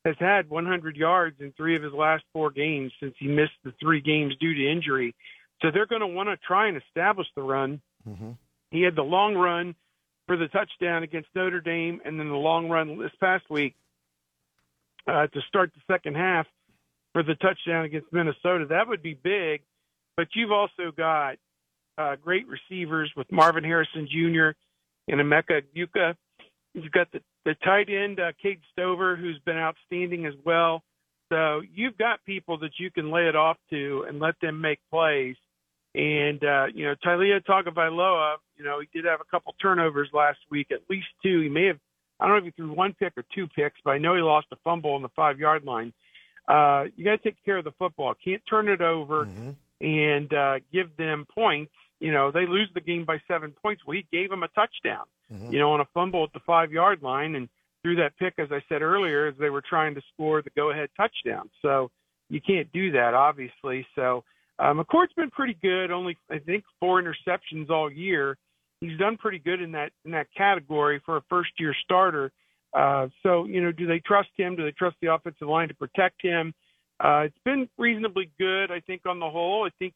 has 0.05 0.15
had 0.19 0.49
100 0.49 0.95
yards 0.95 1.37
in 1.39 1.51
three 1.53 1.75
of 1.75 1.83
his 1.83 1.93
last 1.93 2.23
four 2.31 2.51
games 2.51 2.91
since 2.99 3.13
he 3.19 3.27
missed 3.27 3.51
the 3.63 3.73
three 3.81 4.01
games 4.01 4.33
due 4.39 4.53
to 4.53 4.71
injury. 4.71 5.13
So 5.61 5.71
they're 5.71 5.85
going 5.85 6.01
to 6.01 6.07
want 6.07 6.29
to 6.29 6.37
try 6.37 6.67
and 6.67 6.77
establish 6.77 7.27
the 7.35 7.41
run. 7.41 7.81
Mm-hmm. 8.07 8.31
He 8.71 8.81
had 8.81 8.95
the 8.95 9.03
long 9.03 9.35
run 9.35 9.75
for 10.25 10.37
the 10.37 10.47
touchdown 10.47 11.03
against 11.03 11.27
Notre 11.35 11.59
Dame, 11.59 11.99
and 12.05 12.19
then 12.19 12.29
the 12.29 12.35
long 12.35 12.69
run 12.69 12.97
this 12.97 13.11
past 13.19 13.49
week 13.49 13.75
uh, 15.07 15.27
to 15.27 15.41
start 15.47 15.71
the 15.73 15.93
second 15.93 16.15
half 16.15 16.45
for 17.13 17.23
the 17.23 17.35
touchdown 17.35 17.85
against 17.85 18.11
Minnesota. 18.11 18.65
That 18.69 18.87
would 18.87 19.01
be 19.01 19.13
big. 19.13 19.61
But 20.17 20.27
you've 20.35 20.51
also 20.51 20.91
got 20.95 21.37
uh, 21.97 22.15
great 22.17 22.45
receivers 22.47 23.11
with 23.15 23.31
Marvin 23.31 23.63
Harrison 23.63 24.07
Jr. 24.07 24.51
and 25.07 25.21
Emeka 25.21 25.61
Egbuka. 25.61 26.15
You've 26.73 26.91
got 26.91 27.11
the, 27.11 27.21
the 27.45 27.55
tight 27.63 27.89
end, 27.89 28.19
uh, 28.19 28.31
Cade 28.41 28.59
Stover, 28.71 29.15
who's 29.15 29.39
been 29.45 29.57
outstanding 29.57 30.25
as 30.25 30.33
well. 30.45 30.83
So 31.31 31.61
you've 31.73 31.97
got 31.97 32.23
people 32.25 32.57
that 32.59 32.71
you 32.79 32.91
can 32.91 33.11
lay 33.11 33.27
it 33.27 33.35
off 33.35 33.57
to 33.69 34.05
and 34.07 34.19
let 34.19 34.35
them 34.41 34.61
make 34.61 34.79
plays. 34.91 35.35
And, 35.95 36.43
uh, 36.43 36.65
you 36.73 36.85
know, 36.85 36.95
Taulia 37.05 37.43
Tagovailoa, 37.43 38.35
you 38.57 38.63
know, 38.63 38.79
he 38.79 38.87
did 38.93 39.05
have 39.05 39.21
a 39.21 39.31
couple 39.31 39.55
turnovers 39.61 40.09
last 40.13 40.39
week, 40.51 40.67
at 40.71 40.81
least 40.89 41.07
two. 41.23 41.41
He 41.41 41.49
may 41.49 41.67
have, 41.67 41.77
I 42.19 42.27
don't 42.27 42.35
know 42.35 42.39
if 42.39 42.43
he 42.45 42.51
threw 42.51 42.73
one 42.73 42.93
pick 42.93 43.13
or 43.17 43.23
two 43.33 43.47
picks, 43.47 43.79
but 43.83 43.91
I 43.91 43.97
know 43.97 44.15
he 44.15 44.21
lost 44.21 44.47
a 44.51 44.55
fumble 44.63 44.91
on 44.91 45.01
the 45.01 45.09
five 45.15 45.39
yard 45.39 45.63
line. 45.63 45.93
Uh, 46.49 46.85
you 46.95 47.05
got 47.05 47.11
to 47.11 47.17
take 47.19 47.37
care 47.45 47.57
of 47.57 47.63
the 47.63 47.73
football. 47.77 48.15
Can't 48.25 48.41
turn 48.49 48.67
it 48.67 48.81
over 48.81 49.25
mm-hmm. 49.25 49.51
and 49.85 50.33
uh, 50.33 50.55
give 50.73 50.97
them 50.97 51.27
points. 51.33 51.71
You 51.99 52.11
know, 52.11 52.31
they 52.31 52.47
lose 52.47 52.69
the 52.73 52.81
game 52.81 53.05
by 53.05 53.21
seven 53.27 53.53
points. 53.61 53.83
Well, 53.85 53.95
he 53.95 54.05
gave 54.11 54.29
them 54.29 54.43
a 54.43 54.47
touchdown, 54.49 55.05
mm-hmm. 55.31 55.53
you 55.53 55.59
know, 55.59 55.71
on 55.73 55.81
a 55.81 55.87
fumble 55.93 56.23
at 56.23 56.33
the 56.33 56.39
five 56.45 56.71
yard 56.71 57.03
line. 57.03 57.35
And 57.35 57.47
threw 57.83 57.95
that 57.95 58.17
pick, 58.17 58.33
as 58.37 58.49
I 58.51 58.61
said 58.67 58.81
earlier, 58.81 59.27
as 59.27 59.35
they 59.39 59.49
were 59.49 59.63
trying 59.67 59.95
to 59.95 60.01
score 60.13 60.41
the 60.41 60.49
go-ahead 60.55 60.89
touchdown. 60.97 61.49
So 61.61 61.91
you 62.29 62.41
can't 62.41 62.71
do 62.73 62.91
that, 62.91 63.13
obviously. 63.13 63.85
So 63.95 64.23
uh, 64.57 64.73
McCord's 64.73 65.13
been 65.15 65.29
pretty 65.29 65.57
good. 65.61 65.91
Only 65.91 66.17
I 66.29 66.39
think 66.39 66.63
four 66.79 67.01
interceptions 67.01 67.69
all 67.69 67.91
year. 67.91 68.37
He's 68.81 68.97
done 68.97 69.17
pretty 69.17 69.39
good 69.39 69.61
in 69.61 69.73
that 69.73 69.91
in 70.05 70.11
that 70.11 70.27
category 70.35 71.01
for 71.05 71.17
a 71.17 71.21
first-year 71.29 71.75
starter. 71.83 72.31
Uh, 72.73 73.07
so 73.23 73.45
you 73.45 73.61
know, 73.61 73.71
do 73.71 73.87
they 73.87 73.99
trust 73.99 74.29
him? 74.37 74.55
Do 74.55 74.63
they 74.63 74.71
trust 74.71 74.97
the 75.01 75.13
offensive 75.13 75.47
line 75.47 75.69
to 75.69 75.73
protect 75.73 76.21
him? 76.21 76.53
Uh, 76.99 77.21
it's 77.25 77.37
been 77.45 77.69
reasonably 77.77 78.29
good, 78.37 78.71
I 78.71 78.81
think, 78.81 79.01
on 79.05 79.19
the 79.19 79.29
whole. 79.29 79.65
I 79.65 79.69
think 79.79 79.93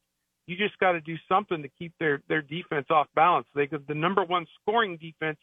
you 0.47 0.57
just 0.57 0.77
got 0.79 0.93
to 0.93 1.01
do 1.01 1.15
something 1.29 1.61
to 1.61 1.69
keep 1.79 1.93
their 1.99 2.21
their 2.27 2.41
defense 2.41 2.87
off 2.89 3.07
balance. 3.15 3.47
They 3.53 3.67
got 3.67 3.87
the 3.87 3.93
number 3.93 4.23
one 4.23 4.45
scoring 4.61 4.97
defense 4.97 5.39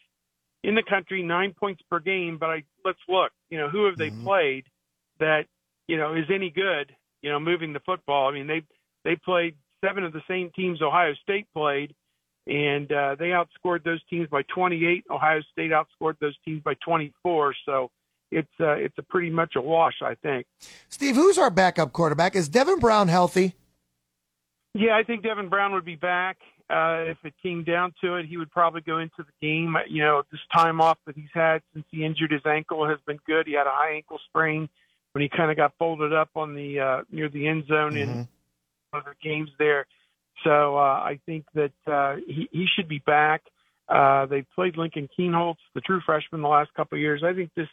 in 0.63 0.75
the 0.75 0.83
country, 0.83 1.23
nine 1.23 1.55
points 1.59 1.83
per 1.91 2.01
game. 2.01 2.39
But 2.39 2.51
I 2.51 2.63
let's 2.85 2.99
look, 3.09 3.33
you 3.49 3.59
know, 3.59 3.69
who 3.69 3.87
have 3.87 3.97
they 3.97 4.11
mm-hmm. 4.11 4.25
played 4.25 4.65
that 5.19 5.45
you 5.87 5.97
know 5.97 6.15
is 6.15 6.27
any 6.35 6.51
good? 6.51 6.95
You 7.23 7.31
know, 7.31 7.41
moving 7.41 7.73
the 7.73 7.81
football. 7.81 8.29
I 8.29 8.33
mean, 8.33 8.47
they 8.47 8.63
they 9.05 9.17
played 9.17 9.55
seven 9.85 10.05
of 10.05 10.13
the 10.13 10.23
same 10.29 10.51
teams 10.55 10.83
Ohio 10.83 11.15
State 11.23 11.47
played, 11.55 11.95
and 12.47 12.91
uh, 12.91 13.17
they 13.19 13.29
outscored 13.29 13.85
those 13.85 14.01
teams 14.09 14.29
by 14.29 14.43
28. 14.55 15.05
Ohio 15.11 15.41
State 15.53 15.71
outscored 15.71 16.19
those 16.21 16.37
teams 16.45 16.63
by 16.63 16.75
24. 16.85 17.55
So 17.67 17.91
it's 18.31 18.49
uh, 18.61 18.73
it's 18.73 18.97
a 18.99 19.03
pretty 19.03 19.31
much 19.31 19.55
a 19.57 19.61
wash, 19.61 20.03
I 20.03 20.15
think. 20.15 20.47
Steve, 20.89 21.17
who's 21.17 21.39
our 21.39 21.51
backup 21.51 21.93
quarterback? 21.93 22.37
Is 22.37 22.49
Devin 22.49 22.79
Brown 22.79 23.09
healthy? 23.09 23.55
Yeah, 24.75 24.97
I 24.97 25.03
think 25.03 25.23
Devin 25.23 25.49
Brown 25.49 25.73
would 25.73 25.85
be 25.85 25.97
back. 25.97 26.39
Uh, 26.71 27.03
if 27.09 27.19
it 27.25 27.35
came 27.43 27.65
down 27.65 27.93
to 28.01 28.15
it, 28.15 28.27
he 28.27 28.37
would 28.37 28.51
probably 28.53 28.81
go 28.81 28.99
into 28.99 29.19
the 29.19 29.33
game. 29.43 29.75
You 29.89 30.05
know, 30.05 30.23
this 30.31 30.41
time 30.55 30.81
off 30.81 30.99
that 31.07 31.17
he's 31.17 31.25
had 31.35 31.63
since 31.75 31.85
he 31.91 32.05
injured 32.05 32.31
his 32.31 32.47
ankle 32.47 32.89
has 32.89 32.99
been 33.07 33.19
good. 33.27 33.49
He 33.49 33.55
had 33.55 33.67
a 33.67 33.73
high 33.73 33.95
ankle 33.95 34.21
sprain 34.29 34.69
when 35.13 35.23
he 35.23 35.29
kind 35.29 35.51
of 35.51 35.57
got 35.57 35.73
folded 35.79 36.13
up 36.13 36.31
on 36.37 36.55
the 36.55 36.79
uh, 36.79 37.03
near 37.11 37.29
the 37.29 37.49
end 37.49 37.67
zone 37.67 37.95
mm-hmm. 37.95 38.11
in 38.11 38.29
one 38.91 39.01
of 39.01 39.05
the 39.05 39.15
games 39.21 39.51
there. 39.59 39.87
So 40.45 40.77
uh, 40.77 40.81
I 40.81 41.21
think 41.27 41.45
that 41.55 41.73
uh, 41.87 42.17
he, 42.27 42.49
he 42.53 42.67
should 42.75 42.89
be 42.89 42.99
back. 42.99 43.43
Uh, 43.89 44.27
they 44.27 44.45
played 44.55 44.77
Lincoln 44.77 45.09
Kienholz, 45.19 45.57
the 45.75 45.81
true 45.81 46.01
freshman, 46.07 46.43
the 46.43 46.49
last 46.49 46.73
couple 46.75 46.97
of 46.97 47.01
years. 47.01 47.23
I 47.25 47.35
think 47.35 47.51
this 47.57 47.69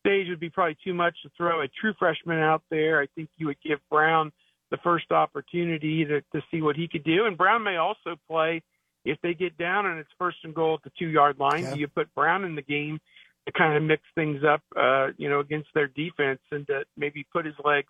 stage 0.00 0.26
would 0.28 0.40
be 0.40 0.50
probably 0.50 0.76
too 0.82 0.94
much 0.94 1.14
to 1.22 1.30
throw 1.36 1.60
a 1.60 1.68
true 1.68 1.94
freshman 1.98 2.38
out 2.38 2.62
there. 2.70 3.00
I 3.00 3.06
think 3.14 3.28
you 3.36 3.46
would 3.46 3.60
give 3.64 3.78
Brown 3.90 4.32
the 4.70 4.78
first 4.78 5.12
opportunity 5.12 6.04
to, 6.04 6.20
to 6.20 6.42
see 6.50 6.62
what 6.62 6.76
he 6.76 6.88
could 6.88 7.04
do. 7.04 7.26
And 7.26 7.36
Brown 7.36 7.62
may 7.62 7.76
also 7.76 8.16
play 8.28 8.62
if 9.04 9.18
they 9.22 9.34
get 9.34 9.58
down 9.58 9.86
and 9.86 9.98
it's 9.98 10.10
first 10.18 10.38
and 10.44 10.54
goal 10.54 10.74
at 10.74 10.82
the 10.82 10.92
two 10.98 11.08
yard 11.08 11.38
line. 11.38 11.62
Yeah. 11.62 11.74
You 11.74 11.88
put 11.88 12.12
Brown 12.14 12.44
in 12.44 12.54
the 12.54 12.62
game 12.62 12.98
to 13.46 13.52
kind 13.52 13.76
of 13.76 13.82
mix 13.82 14.02
things 14.14 14.42
up, 14.48 14.62
uh, 14.76 15.08
you 15.18 15.28
know, 15.28 15.40
against 15.40 15.68
their 15.74 15.88
defense 15.88 16.40
and 16.50 16.66
to 16.68 16.84
maybe 16.96 17.26
put 17.32 17.44
his 17.44 17.54
legs 17.64 17.88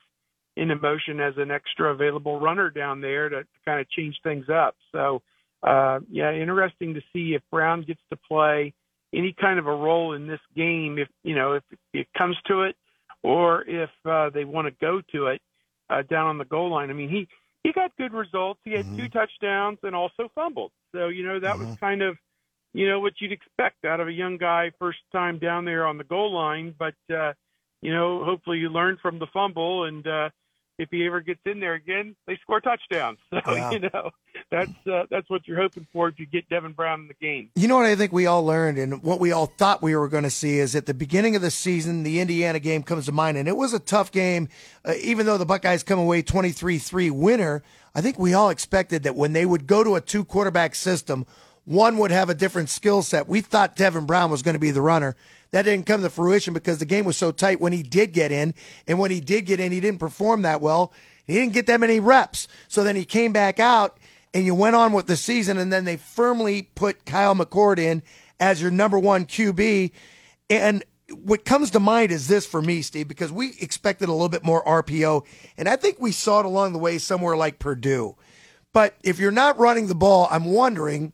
into 0.57 0.77
motion 0.77 1.21
as 1.21 1.35
an 1.39 1.51
extra 1.51 1.93
available 1.93 2.39
runner 2.39 2.71
down 2.71 3.01
there 3.01 3.29
to, 3.29 3.43
to 3.43 3.49
kind 3.65 3.81
of 3.81 3.89
change 3.91 4.17
things 4.23 4.47
up. 4.49 4.77
So, 4.93 5.23
uh, 5.63 6.01
yeah, 6.11 6.33
interesting 6.33 6.95
to 6.95 7.01
see 7.13 7.35
if 7.35 7.43
Brown 7.51 7.83
gets 7.83 8.01
to 8.11 8.17
play 8.17 8.75
any 9.15 9.35
kind 9.39 9.59
of 9.59 9.67
a 9.67 9.75
role 9.75 10.15
in 10.15 10.27
this 10.27 10.41
game, 10.57 10.99
if 10.99 11.09
you 11.23 11.35
know, 11.35 11.53
if 11.53 11.63
it 11.93 12.07
comes 12.17 12.37
to 12.49 12.63
it, 12.63 12.77
or 13.23 13.63
if 13.69 13.91
uh, 14.05 14.31
they 14.31 14.45
want 14.45 14.67
to 14.67 14.75
go 14.81 15.01
to 15.13 15.27
it 15.27 15.41
uh, 15.89 16.03
down 16.03 16.27
on 16.27 16.39
the 16.39 16.45
goal 16.45 16.71
line. 16.71 16.91
I 16.91 16.95
mean, 16.95 17.09
he 17.09 17.29
he 17.63 17.73
got 17.73 17.97
good 17.97 18.13
results. 18.13 18.61
He 18.65 18.73
had 18.73 18.85
mm-hmm. 18.85 18.99
two 18.99 19.09
touchdowns 19.09 19.79
and 19.83 19.95
also 19.95 20.31
fumbled. 20.35 20.73
So 20.93 21.09
you 21.09 21.27
know 21.27 21.41
that 21.41 21.57
mm-hmm. 21.57 21.69
was 21.69 21.77
kind 21.79 22.03
of 22.03 22.17
you 22.75 22.89
know 22.89 23.01
what 23.01 23.15
you'd 23.21 23.33
expect 23.33 23.85
out 23.85 24.01
of 24.01 24.09
a 24.09 24.13
young 24.13 24.37
guy 24.37 24.73
first 24.79 24.99
time 25.13 25.39
down 25.39 25.65
there 25.65 25.87
on 25.87 25.97
the 25.97 26.05
goal 26.05 26.35
line. 26.35 26.75
But 26.79 26.95
uh, 27.15 27.33
you 27.81 27.95
know, 27.95 28.25
hopefully 28.25 28.59
you 28.59 28.69
learn 28.69 28.99
from 29.01 29.19
the 29.19 29.27
fumble 29.33 29.85
and. 29.85 30.07
uh 30.07 30.29
if 30.83 30.91
he 30.91 31.07
ever 31.07 31.21
gets 31.21 31.41
in 31.47 31.61
there 31.61 31.75
again, 31.75 32.17
they 32.27 32.37
score 32.43 32.61
touchdowns. 32.61 33.19
So 33.45 33.71
you 33.71 33.81
know 33.81 34.11
that's 34.51 34.71
uh, 34.87 35.05
that's 35.11 35.29
what 35.29 35.47
you're 35.49 35.61
hoping 35.61 35.87
for 35.93 36.09
if 36.09 36.19
you 36.19 36.27
get 36.27 36.49
Devin 36.49 36.73
Brown 36.73 37.01
in 37.01 37.09
the 37.09 37.15
game. 37.15 37.51
You 37.57 37.67
know 37.67 37.77
what 37.77 37.87
I 37.87 37.97
think 37.97 38.13
we 38.13 38.27
all 38.27 38.45
learned, 38.45 38.79
and 38.79 39.03
what 39.03 39.19
we 39.21 39.33
all 39.33 39.47
thought 39.47 39.83
we 39.83 39.97
were 39.97 40.09
going 40.09 40.23
to 40.23 40.31
see 40.31 40.59
is 40.59 40.77
at 40.77 40.87
the 40.87 40.95
beginning 40.95 41.35
of 41.35 41.43
the 41.43 41.51
season, 41.51 42.03
the 42.03 42.21
Indiana 42.21 42.61
game 42.61 42.83
comes 42.83 43.07
to 43.07 43.13
mind, 43.13 43.37
and 43.37 43.49
it 43.49 43.57
was 43.57 43.73
a 43.73 43.79
tough 43.79 44.13
game, 44.13 44.49
uh, 44.85 44.95
even 45.03 45.27
though 45.27 45.39
the 45.39 45.47
Buckeyes 45.47 45.83
come 45.83 45.99
away 45.99 46.23
23-3 46.23 47.11
winner. 47.11 47.63
I 47.95 48.01
think 48.01 48.19
we 48.19 48.33
all 48.33 48.51
expected 48.51 49.03
that 49.03 49.17
when 49.17 49.33
they 49.33 49.45
would 49.45 49.67
go 49.67 49.83
to 49.83 49.97
a 49.97 50.01
two 50.01 50.25
quarterback 50.25 50.75
system, 50.75 51.27
one 51.65 51.99
would 51.99 52.11
have 52.11 52.31
a 52.31 52.35
different 52.35 52.71
skill 52.71 53.03
set. 53.03 53.29
We 53.29 53.41
thought 53.41 53.77
Devin 53.77 54.07
Brown 54.07 54.31
was 54.31 54.43
going 54.43 54.55
to 54.55 54.61
be 54.61 54.71
the 54.71 54.83
runner. 54.83 55.17
That 55.53 55.63
didn't 55.63 55.87
come 55.87 56.03
to 56.03 56.11
fruition 56.11 56.55
because 56.55 56.79
the 56.79 56.87
game 56.87 57.05
was 57.05 57.17
so 57.17 57.31
tight 57.31 57.61
when 57.61 57.73
he 57.73 57.83
did 57.83 58.13
get 58.13 58.33
in. 58.33 58.55
And 58.87 58.99
when 58.99 59.11
he 59.11 59.21
did 59.21 59.47
get 59.47 59.61
in, 59.61 59.71
he 59.71 59.81
didn't 59.81 60.01
perform 60.01 60.43
that 60.43 60.61
well. 60.61 60.93
He 61.27 61.35
didn't 61.35 61.53
get 61.53 61.67
that 61.67 61.79
many 61.79 62.01
reps. 62.01 62.49
So 62.69 62.83
then 62.83 62.97
he 62.97 63.05
came 63.05 63.33
back 63.33 63.61
out 63.61 63.99
and 64.35 64.45
you 64.47 64.55
went 64.55 64.77
on 64.77 64.93
with 64.93 65.07
the 65.07 65.17
season. 65.17 65.59
And 65.59 65.73
then 65.73 65.85
they 65.85 65.99
firmly 65.99 66.63
put 66.75 67.05
Kyle 67.05 67.35
McCord 67.35 67.79
in 67.79 68.03
as 68.41 68.63
your 68.63 68.71
number 68.71 68.99
one 68.99 69.27
QB. 69.27 69.93
And 70.49 70.85
what 71.23 71.45
comes 71.45 71.71
to 71.73 71.81
mind 71.81 72.13
is 72.13 72.29
this 72.29 72.47
for 72.47 72.63
me, 72.63 72.81
Steve, 72.81 73.07
because 73.07 73.31
we 73.31 73.53
expected 73.61 74.09
a 74.09 74.13
little 74.13 74.31
bit 74.31 74.45
more 74.45 74.65
RPO. 74.65 75.27
And 75.59 75.69
I 75.69 75.77
think 75.77 75.99
we 76.01 76.13
saw 76.13 76.41
it 76.41 76.47
along 76.47 76.73
the 76.73 76.79
way 76.79 76.97
somewhere 76.97 77.37
like 77.37 77.59
Purdue. 77.59 78.17
But 78.73 78.97
if 79.03 79.19
you're 79.19 79.31
not 79.31 79.59
running 79.59 79.89
the 79.89 79.95
ball, 79.95 80.29
I'm 80.31 80.47
wondering 80.47 81.13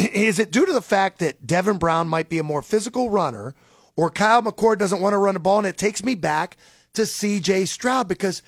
is 0.12 0.38
it 0.38 0.50
due 0.50 0.66
to 0.66 0.72
the 0.72 0.82
fact 0.82 1.18
that 1.18 1.46
Devin 1.46 1.78
Brown 1.78 2.08
might 2.08 2.28
be 2.28 2.38
a 2.38 2.42
more 2.42 2.62
physical 2.62 3.10
runner, 3.10 3.54
or 3.96 4.10
Kyle 4.10 4.42
McCord 4.42 4.78
doesn't 4.78 5.00
want 5.00 5.12
to 5.12 5.18
run 5.18 5.34
the 5.34 5.40
ball? 5.40 5.58
And 5.58 5.66
it 5.66 5.76
takes 5.76 6.02
me 6.02 6.14
back 6.14 6.56
to 6.94 7.02
CJ 7.02 7.68
Stroud 7.68 8.08
because 8.08 8.42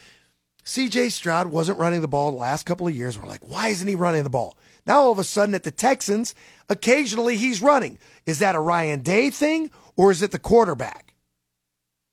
CJ 0.65 1.11
Stroud 1.13 1.49
wasn't 1.49 1.79
running 1.79 2.01
the 2.01 2.09
ball 2.09 2.31
the 2.31 2.39
last 2.39 2.67
couple 2.67 2.87
of 2.87 2.95
years. 2.95 3.19
We're 3.19 3.29
like, 3.29 3.49
why 3.49 3.69
isn't 3.69 3.87
he 3.87 3.95
running 3.95 4.23
the 4.23 4.31
ball? 4.31 4.57
Now 4.87 5.01
all 5.01 5.13
of 5.13 5.19
a 5.19 5.25
sudden 5.25 5.55
at 5.55 5.63
the 5.63 5.71
Texans, 5.71 6.35
occasionally 6.69 7.37
he's 7.37 7.63
running. 7.63 7.99
Is 8.27 8.39
that 8.41 8.55
a 8.55 8.61
Ryan 8.61 9.03
Day 9.03 9.31
thing, 9.31 9.71
or 9.97 10.11
is 10.11 10.23
it 10.23 10.31
the 10.31 10.39
quarterback? 10.39 11.15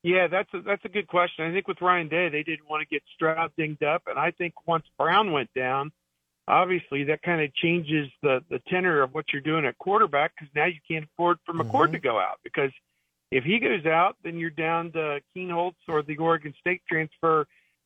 Yeah, 0.02 0.28
that's 0.28 0.54
a, 0.54 0.62
that's 0.62 0.86
a 0.86 0.90
good 0.90 1.08
question. 1.08 1.46
I 1.46 1.52
think 1.52 1.68
with 1.68 1.82
Ryan 1.82 2.08
Day, 2.08 2.30
they 2.30 2.44
didn't 2.44 2.70
want 2.70 2.82
to 2.82 2.88
get 2.88 3.04
Stroud 3.16 3.52
dinged 3.58 3.84
up, 3.84 4.04
and 4.08 4.18
I 4.18 4.32
think 4.32 4.54
once 4.66 4.86
Brown 4.98 5.32
went 5.32 5.50
down, 5.54 5.92
obviously 6.50 7.06
that 7.06 7.22
kind 7.22 7.42
of 7.42 7.54
changes 7.54 8.10
the 8.22 8.44
the 8.50 8.60
tenor 8.68 9.02
of 9.02 9.14
what 9.14 9.26
you're 9.32 9.42
doing 9.42 9.66
at 9.66 9.78
quarterback 9.78 10.34
because 10.38 10.54
now 10.56 10.66
you 10.66 10.80
can't 10.90 11.06
afford 11.06 11.38
for 11.46 11.54
McCord 11.54 11.86
mm-hmm. 11.86 11.94
to 11.94 12.00
go 12.00 12.20
out 12.20 12.40
because 12.44 12.72
if 13.32 13.44
he 13.44 13.60
goes 13.60 13.86
out, 13.86 14.16
then 14.24 14.38
you're 14.40 14.50
down 14.50 14.92
to 14.94 15.20
Kienholz 15.36 15.76
or 15.88 16.02
the 16.02 16.18
Oregon 16.18 16.54
State 16.60 16.82
transfer 16.90 17.46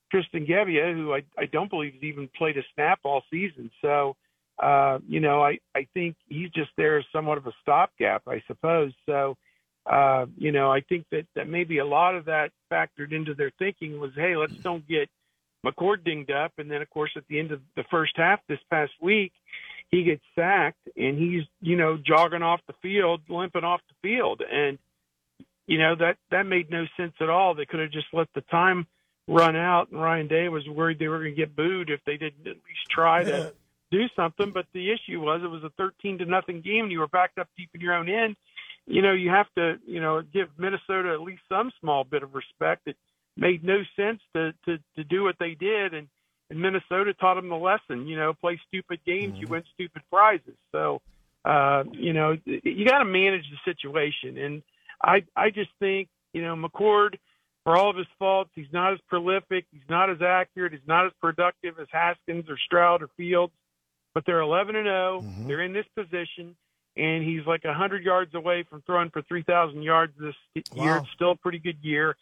Tristan 0.10 0.46
Gebbia, 0.46 0.94
who 0.94 1.14
I, 1.14 1.24
I 1.38 1.48
don't 1.48 1.70
believe 1.70 1.94
has 1.96 2.04
even 2.04 2.30
played 2.38 2.58
a 2.58 2.64
snap 2.74 3.00
all 3.04 3.24
season. 3.30 3.70
So, 3.82 4.16
uh, 4.62 5.00
you 5.06 5.20
know, 5.20 5.44
I, 5.44 5.60
I 5.76 5.88
think 5.94 6.16
he's 6.30 6.50
just 6.52 6.70
there 6.78 6.98
as 6.98 7.06
somewhat 7.12 7.38
of 7.40 7.48
a 7.48 7.52
stopgap, 7.62 8.22
I 8.26 8.42
suppose. 8.48 8.94
So, 9.06 9.36
uh, 9.86 10.28
you 10.38 10.54
know, 10.54 10.72
I 10.72 10.80
think 10.80 11.08
that, 11.12 11.26
that 11.36 11.50
maybe 11.50 11.80
a 11.80 11.86
lot 11.86 12.16
of 12.16 12.26
that 12.26 12.52
factored 12.72 13.12
into 13.12 13.34
their 13.34 13.52
thinking 13.60 14.00
was, 14.00 14.12
hey, 14.16 14.38
let's 14.38 14.54
don't 14.54 14.88
get– 14.88 15.10
McCord 15.66 16.04
dinged 16.04 16.32
up, 16.32 16.54
and 16.58 16.70
then 16.70 16.82
of 16.82 16.90
course 16.90 17.12
at 17.16 17.24
the 17.28 17.40
end 17.40 17.52
of 17.52 17.62
the 17.76 17.84
first 17.90 18.14
half 18.16 18.40
this 18.48 18.60
past 18.70 18.92
week, 19.02 19.32
he 19.90 20.04
gets 20.04 20.24
sacked 20.36 20.88
and 20.98 21.18
he's 21.18 21.44
you 21.62 21.78
know 21.78 21.98
jogging 21.98 22.42
off 22.42 22.62
the 22.68 22.74
field, 22.82 23.22
limping 23.30 23.64
off 23.64 23.82
the 23.88 24.08
field, 24.08 24.42
and 24.50 24.78
you 25.68 25.78
know 25.78 25.96
that 25.96 26.18
that 26.32 26.46
made 26.46 26.70
no 26.70 26.86
sense 26.98 27.14
at 27.22 27.30
all. 27.30 27.56
They 27.56 27.66
could 27.66 27.80
have 27.80 27.92
just 27.92 28.08
let 28.14 28.28
the 28.36 28.42
time 28.42 28.88
run 29.28 29.56
out, 29.56 29.90
and 29.92 30.02
Ryan 30.02 30.28
Day 30.28 30.50
was 30.50 30.68
worried 30.68 31.00
they 31.00 31.08
were 31.08 31.20
going 31.20 31.36
to 31.36 31.42
get 31.42 31.56
booed 31.56 31.90
if 31.90 32.02
they 32.06 32.18
didn't 32.18 32.48
at 32.48 32.56
least 32.56 32.90
try 32.90 33.24
to 33.24 33.54
do 33.92 34.08
something. 34.16 34.52
But 34.52 34.66
the 34.74 34.92
issue 34.92 35.22
was 35.22 35.42
it 35.44 35.48
was 35.48 35.64
a 35.64 35.72
13 35.78 36.20
to 36.20 36.26
nothing 36.26 36.62
game, 36.62 36.84
and 36.84 36.92
you 36.92 37.00
were 37.00 37.08
backed 37.08 37.38
up 37.38 37.48
deep 37.58 37.70
in 37.74 37.82
your 37.82 37.94
own 37.94 38.10
end. 38.10 38.36
You 38.86 39.02
know, 39.02 39.14
you 39.14 39.30
have 39.30 39.48
to, 39.56 39.76
you 39.86 40.02
know, 40.02 40.22
give 40.22 40.50
Minnesota 40.58 41.14
at 41.14 41.22
least 41.22 41.42
some 41.48 41.72
small 41.80 42.04
bit 42.04 42.22
of 42.22 42.36
respect. 42.36 42.84
That 42.86 42.98
made 43.36 43.64
no 43.64 43.84
sense 43.96 44.22
to 44.36 44.54
to 44.66 44.78
to 44.96 45.04
do 45.04 45.24
what 45.24 45.36
they 45.40 45.56
did 45.56 45.94
and 45.94 46.08
and 46.50 46.62
Minnesota 46.62 47.14
taught 47.14 47.36
them 47.36 47.50
the 47.50 47.56
lesson, 47.56 48.08
you 48.08 48.16
know, 48.16 48.34
play 48.34 48.60
stupid 48.68 49.00
games, 49.06 49.34
mm-hmm. 49.34 49.42
you 49.42 49.48
win 49.48 49.64
stupid 49.74 50.04
prizes. 50.12 50.56
So, 50.72 51.02
uh, 51.44 51.84
you 51.92 52.14
know, 52.14 52.38
you 52.46 52.86
got 52.86 53.00
to 53.00 53.06
manage 53.06 53.46
the 53.50 53.58
situation. 53.66 54.38
And 54.38 54.64
I, 55.04 55.24
I 55.36 55.50
just 55.50 55.72
think, 55.80 56.10
you 56.32 56.44
know, 56.44 56.56
McCord, 56.56 57.18
for 57.64 57.76
all 57.76 57.90
of 57.90 57.96
his 57.96 58.08
faults, 58.20 58.52
he's 58.54 58.72
not 58.72 58.94
as 58.94 59.00
prolific, 59.08 59.66
he's 59.72 59.90
not 59.90 60.10
as 60.10 60.22
accurate, 60.22 60.74
he's 60.74 60.88
not 60.88 61.06
as 61.06 61.12
productive 61.22 61.80
as 61.80 61.88
Haskins 61.92 62.50
or 62.50 62.58
Stroud 62.58 63.02
or 63.02 63.10
Fields, 63.18 63.54
but 64.14 64.26
they're 64.26 64.42
11 64.42 64.76
and 64.76 64.86
0. 64.86 65.22
Mm-hmm. 65.24 65.48
They're 65.48 65.62
in 65.62 65.74
this 65.74 65.86
position, 65.96 66.56
and 66.98 67.24
he's 67.24 67.48
like 67.48 67.64
100 67.64 68.04
yards 68.04 68.36
away 68.36 68.64
from 68.70 68.84
throwing 68.86 69.10
for 69.10 69.22
3,000 69.24 69.82
yards 69.82 70.14
this 70.20 70.36
wow. 70.76 70.84
year. 70.84 70.98
It's 70.98 71.12
still 71.16 71.32
a 71.32 71.36
pretty 71.36 71.60
good 71.60 71.78
year 71.82 72.16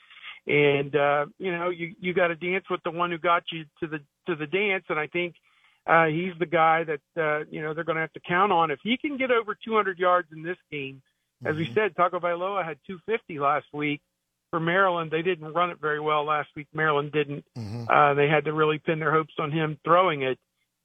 and 0.47 0.95
uh, 0.95 1.25
you 1.37 1.51
know 1.51 1.69
you 1.69 1.95
you 1.99 2.13
got 2.13 2.27
to 2.27 2.35
dance 2.35 2.65
with 2.69 2.81
the 2.83 2.91
one 2.91 3.11
who 3.11 3.17
got 3.17 3.43
you 3.51 3.65
to 3.79 3.87
the 3.87 3.99
to 4.27 4.35
the 4.35 4.47
dance, 4.47 4.85
and 4.89 4.99
I 4.99 5.07
think 5.07 5.35
uh, 5.87 6.05
he's 6.05 6.33
the 6.39 6.45
guy 6.45 6.83
that 6.83 7.01
uh, 7.17 7.45
you 7.49 7.61
know 7.61 7.73
they're 7.73 7.83
going 7.83 7.95
to 7.95 8.01
have 8.01 8.13
to 8.13 8.21
count 8.27 8.51
on. 8.51 8.71
If 8.71 8.79
he 8.83 8.97
can 8.97 9.17
get 9.17 9.31
over 9.31 9.55
200 9.55 9.99
yards 9.99 10.27
in 10.31 10.43
this 10.43 10.57
game, 10.71 11.01
as 11.43 11.55
we 11.55 11.71
said, 11.73 11.95
Tagovailoa 11.95 12.63
had 12.63 12.77
250 12.87 13.39
last 13.39 13.65
week 13.73 14.01
for 14.51 14.59
Maryland. 14.59 15.09
They 15.11 15.23
didn't 15.23 15.53
run 15.53 15.71
it 15.71 15.79
very 15.81 15.99
well 15.99 16.23
last 16.23 16.49
week. 16.55 16.67
Maryland 16.73 17.11
didn't. 17.11 17.45
Uh, 17.89 18.13
they 18.13 18.27
had 18.27 18.45
to 18.45 18.53
really 18.53 18.77
pin 18.77 18.99
their 18.99 19.11
hopes 19.11 19.33
on 19.39 19.51
him 19.51 19.77
throwing 19.83 20.21
it. 20.21 20.37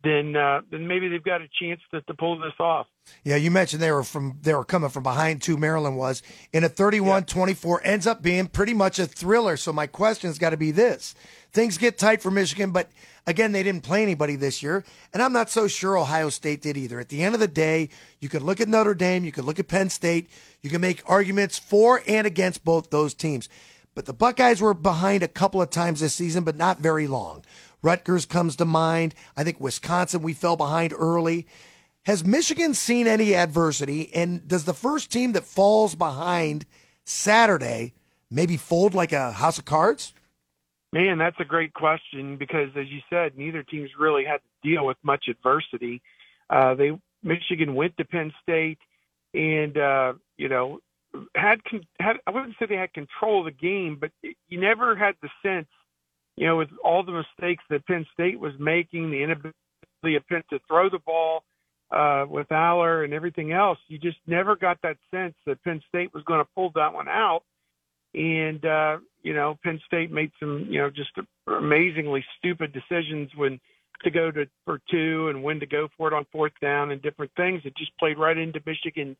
Then, 0.06 0.36
uh, 0.36 0.60
then 0.70 0.86
maybe 0.86 1.08
they've 1.08 1.22
got 1.22 1.40
a 1.40 1.48
chance 1.60 1.80
to, 1.90 2.00
to 2.00 2.14
pull 2.14 2.38
this 2.38 2.52
off. 2.60 2.86
Yeah, 3.24 3.34
you 3.34 3.50
mentioned 3.50 3.82
they 3.82 3.90
were 3.90 4.04
from 4.04 4.38
they 4.40 4.54
were 4.54 4.64
coming 4.64 4.88
from 4.88 5.02
behind 5.02 5.42
too. 5.42 5.56
Maryland 5.56 5.96
was 5.96 6.22
in 6.52 6.62
a 6.62 6.68
31-24 6.68 7.80
ends 7.82 8.06
up 8.06 8.22
being 8.22 8.46
pretty 8.46 8.72
much 8.72 9.00
a 9.00 9.06
thriller. 9.06 9.56
So 9.56 9.72
my 9.72 9.88
question's 9.88 10.38
got 10.38 10.50
to 10.50 10.56
be 10.56 10.70
this: 10.70 11.16
things 11.52 11.76
get 11.76 11.98
tight 11.98 12.22
for 12.22 12.30
Michigan, 12.30 12.70
but 12.70 12.88
again, 13.26 13.50
they 13.50 13.64
didn't 13.64 13.82
play 13.82 14.04
anybody 14.04 14.36
this 14.36 14.62
year, 14.62 14.84
and 15.12 15.20
I'm 15.20 15.32
not 15.32 15.50
so 15.50 15.66
sure 15.66 15.96
Ohio 15.96 16.28
State 16.28 16.62
did 16.62 16.76
either. 16.76 17.00
At 17.00 17.08
the 17.08 17.24
end 17.24 17.34
of 17.34 17.40
the 17.40 17.48
day, 17.48 17.88
you 18.20 18.28
could 18.28 18.42
look 18.42 18.60
at 18.60 18.68
Notre 18.68 18.94
Dame, 18.94 19.24
you 19.24 19.32
could 19.32 19.44
look 19.44 19.58
at 19.58 19.66
Penn 19.66 19.90
State, 19.90 20.30
you 20.62 20.70
can 20.70 20.80
make 20.80 21.02
arguments 21.06 21.58
for 21.58 22.02
and 22.06 22.28
against 22.28 22.64
both 22.64 22.90
those 22.90 23.12
teams. 23.12 23.48
But 23.96 24.04
the 24.04 24.12
Buckeyes 24.12 24.60
were 24.60 24.74
behind 24.74 25.22
a 25.22 25.28
couple 25.28 25.60
of 25.60 25.70
times 25.70 26.00
this 26.00 26.14
season, 26.14 26.44
but 26.44 26.54
not 26.54 26.78
very 26.78 27.06
long. 27.08 27.44
Rutgers 27.86 28.26
comes 28.26 28.56
to 28.56 28.64
mind. 28.64 29.14
I 29.36 29.44
think 29.44 29.60
Wisconsin, 29.60 30.20
we 30.20 30.32
fell 30.32 30.56
behind 30.56 30.92
early. 30.98 31.46
Has 32.04 32.24
Michigan 32.24 32.74
seen 32.74 33.06
any 33.06 33.32
adversity? 33.32 34.12
And 34.12 34.46
does 34.48 34.64
the 34.64 34.74
first 34.74 35.12
team 35.12 35.32
that 35.34 35.44
falls 35.44 35.94
behind 35.94 36.66
Saturday 37.04 37.94
maybe 38.28 38.56
fold 38.56 38.92
like 38.92 39.12
a 39.12 39.30
house 39.30 39.58
of 39.58 39.66
cards? 39.66 40.12
Man, 40.92 41.18
that's 41.18 41.38
a 41.38 41.44
great 41.44 41.74
question 41.74 42.36
because, 42.36 42.70
as 42.76 42.88
you 42.88 43.00
said, 43.08 43.38
neither 43.38 43.62
team's 43.62 43.90
really 43.96 44.24
had 44.24 44.38
to 44.38 44.68
deal 44.68 44.84
with 44.84 44.96
much 45.04 45.26
adversity. 45.28 46.02
Uh, 46.50 46.74
they 46.74 46.90
Michigan 47.22 47.76
went 47.76 47.96
to 47.98 48.04
Penn 48.04 48.32
State, 48.42 48.78
and 49.32 49.78
uh, 49.78 50.14
you 50.36 50.48
know 50.48 50.80
had 51.34 51.60
had 52.00 52.16
I 52.26 52.30
wouldn't 52.30 52.54
say 52.58 52.66
they 52.66 52.76
had 52.76 52.92
control 52.92 53.46
of 53.46 53.52
the 53.52 53.68
game, 53.68 53.98
but 54.00 54.10
you 54.22 54.60
never 54.60 54.96
had 54.96 55.14
the 55.22 55.28
sense, 55.42 55.68
you 56.36 56.46
know, 56.46 56.56
with 56.56 56.68
all 56.84 57.02
the 57.02 57.12
mistakes 57.12 57.64
that 57.70 57.86
Penn 57.86 58.06
State 58.12 58.38
was 58.38 58.52
making, 58.58 59.10
the 59.10 59.22
inability 59.22 60.16
of 60.16 60.26
Penn 60.28 60.42
to 60.50 60.60
throw 60.68 60.90
the 60.90 60.98
ball 60.98 61.42
uh, 61.90 62.26
with 62.28 62.48
Allar 62.48 63.04
and 63.04 63.14
everything 63.14 63.52
else, 63.52 63.78
you 63.88 63.98
just 63.98 64.18
never 64.26 64.56
got 64.56 64.78
that 64.82 64.96
sense 65.10 65.34
that 65.46 65.62
Penn 65.64 65.80
State 65.88 66.12
was 66.12 66.22
going 66.24 66.40
to 66.40 66.48
pull 66.54 66.70
that 66.74 66.92
one 66.92 67.08
out. 67.08 67.42
And 68.14 68.64
uh, 68.64 68.98
you 69.22 69.34
know, 69.34 69.58
Penn 69.62 69.80
State 69.86 70.10
made 70.10 70.30
some, 70.38 70.66
you 70.70 70.80
know, 70.80 70.90
just 70.90 71.10
amazingly 71.46 72.24
stupid 72.38 72.72
decisions 72.72 73.30
when 73.36 73.60
to 74.04 74.10
go 74.10 74.30
to 74.30 74.46
for 74.64 74.80
two 74.90 75.28
and 75.28 75.42
when 75.42 75.60
to 75.60 75.66
go 75.66 75.88
for 75.96 76.08
it 76.08 76.14
on 76.14 76.26
fourth 76.30 76.52
down 76.60 76.90
and 76.90 77.02
different 77.02 77.32
things. 77.36 77.62
It 77.64 77.76
just 77.76 77.96
played 77.98 78.18
right 78.18 78.36
into 78.36 78.60
Michigan's 78.64 79.16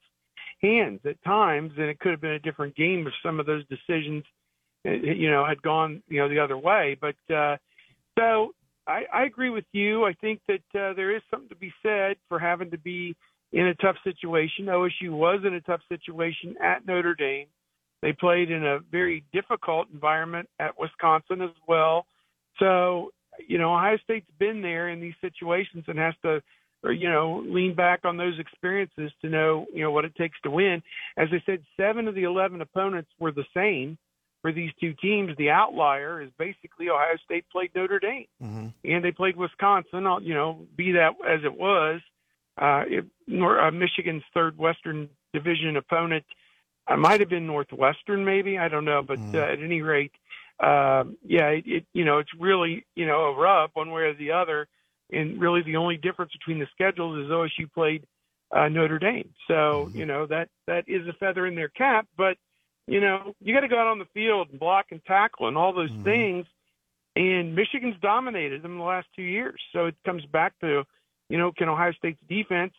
hands 0.61 1.01
at 1.05 1.23
times, 1.25 1.73
and 1.77 1.87
it 1.87 1.99
could 1.99 2.13
have 2.13 2.21
been 2.21 2.33
a 2.33 2.39
different 2.39 2.77
game 2.77 3.07
if 3.07 3.13
some 3.23 3.41
of 3.41 3.47
those 3.47 3.65
decisions, 3.67 4.25
you 4.93 5.31
know, 5.31 5.45
had 5.47 5.63
gone, 5.63 6.03
you 6.09 6.21
know, 6.21 6.29
the 6.29 6.39
other 6.39 6.57
way. 6.57 6.97
But 7.01 7.35
uh, 7.35 7.57
so 8.19 8.53
I, 8.87 9.03
I 9.13 9.25
agree 9.25 9.51
with 9.51 9.65
you. 9.73 10.05
I 10.05 10.13
think 10.15 10.41
that 10.49 10.81
uh, 10.81 10.95
there 10.95 11.15
is 11.15 11.23
something 11.31 11.49
to 11.49 11.57
be 11.57 11.73
said 11.83 12.17
for 12.29 12.39
having 12.39 12.71
to 12.71 12.79
be 12.79 13.17
in 13.53 13.67
a 13.67 13.75
tough 13.75 13.97
situation. 14.05 14.67
OSU 14.67 15.11
was 15.11 15.41
in 15.45 15.55
a 15.55 15.61
tough 15.61 15.81
situation 15.89 16.57
at 16.63 16.87
Notre 16.87 17.15
Dame. 17.15 17.47
They 18.03 18.13
played 18.13 18.51
in 18.51 18.65
a 18.65 18.81
very 18.91 19.25
difficult 19.33 19.89
environment 19.93 20.49
at 20.61 20.79
Wisconsin 20.79 21.41
as 21.41 21.51
well. 21.67 22.07
So, 22.59 23.11
you 23.47 23.59
know, 23.59 23.75
Ohio 23.75 23.97
State's 24.05 24.31
been 24.39 24.63
there 24.63 24.89
in 24.91 25.01
these 25.01 25.15
situations 25.21 25.85
and 25.89 25.99
has 25.99 26.15
to 26.23 26.43
or 26.85 26.93
you 26.93 27.11
know 27.11 27.43
lean 27.47 27.75
back 27.75 28.01
on 28.05 28.17
those 28.17 28.39
experiences 28.39 29.11
to 29.23 29.29
know 29.29 29.67
you 29.75 29.83
know 29.83 29.91
what 29.91 30.05
it 30.05 30.15
takes 30.15 30.39
to 30.43 30.51
win. 30.51 30.83
As 31.17 31.29
I 31.33 31.43
said, 31.47 31.63
seven 31.77 32.07
of 32.07 32.15
the 32.15 32.25
eleven 32.25 32.61
opponents 32.61 33.11
were 33.19 33.33
the 33.33 33.45
same 33.55 33.99
for 34.47 34.53
these 34.53 34.71
two 34.79 34.95
teams. 35.03 35.37
The 35.39 35.51
outlier 35.51 36.23
is 36.23 36.31
basically 36.39 36.89
Ohio 36.89 37.17
State 37.25 37.47
played 37.51 37.71
Notre 37.75 37.99
Dame, 37.99 38.27
mm-hmm. 38.41 38.69
and 38.85 39.05
they 39.05 39.11
played 39.11 39.37
Wisconsin. 39.37 40.07
You 40.23 40.35
know, 40.35 40.67
be 40.77 40.93
that 40.93 41.15
as 41.29 41.41
it 41.45 41.59
was, 41.59 42.01
uh, 42.57 42.85
it, 42.87 43.05
uh, 43.29 43.71
Michigan's 43.73 44.23
third 44.33 44.57
Western 44.57 45.09
Division 45.33 45.77
opponent. 45.77 46.25
Uh, 46.87 46.97
might 46.97 47.19
have 47.19 47.29
been 47.29 47.49
Northwestern, 47.49 48.25
maybe 48.25 48.57
I 48.57 48.69
don't 48.69 48.85
know, 48.85 49.03
but 49.03 49.19
mm-hmm. 49.19 49.35
uh, 49.35 49.41
at 49.41 49.59
any 49.59 49.83
rate, 49.83 50.13
uh, 50.61 51.03
yeah, 51.25 51.49
it, 51.49 51.65
it 51.67 51.87
you 51.93 52.05
know 52.05 52.19
it's 52.19 52.31
really 52.39 52.87
you 52.95 53.05
know 53.05 53.23
a 53.23 53.37
rub 53.37 53.71
one 53.75 53.91
way 53.91 54.03
or 54.03 54.15
the 54.15 54.31
other 54.31 54.69
and 55.11 55.41
really 55.41 55.63
the 55.63 55.75
only 55.75 55.97
difference 55.97 56.31
between 56.31 56.61
the 56.61 56.69
schedules 56.73 57.19
is 57.25 57.33
OSU 57.33 57.73
played 57.75 58.07
uh, 58.53 58.69
Notre 58.69 59.01
Dame. 59.01 59.31
So 59.49 59.55
mm-hmm. 59.89 59.99
you 59.99 60.07
know 60.07 60.27
that 60.27 60.51
that 60.69 60.85
is 60.87 61.09
a 61.09 61.15
feather 61.15 61.49
in 61.49 61.57
their 61.57 61.69
cap. 61.69 62.07
But 62.17 62.37
you 62.87 63.01
know 63.01 63.35
you 63.41 63.55
got 63.55 63.61
to 63.61 63.69
go 63.69 63.79
out 63.79 63.87
on 63.87 63.99
the 63.99 64.09
field 64.15 64.49
and 64.51 64.61
block 64.61 64.87
and 64.91 65.05
tackle 65.05 65.49
and 65.49 65.57
all 65.57 65.73
those 65.73 65.91
mm-hmm. 65.91 66.05
things. 66.05 66.47
And 67.15 67.55
Michigan's 67.55 67.97
dominated 68.03 68.63
them 68.63 68.77
the 68.77 68.85
last 68.85 69.07
two 69.17 69.23
years. 69.23 69.59
So 69.73 69.87
it 69.87 69.95
comes 70.05 70.25
back 70.27 70.53
to 70.61 70.85
you 71.29 71.39
know 71.39 71.53
can 71.53 71.69
Ohio 71.69 71.93
State's 71.93 72.21
defense 72.29 72.73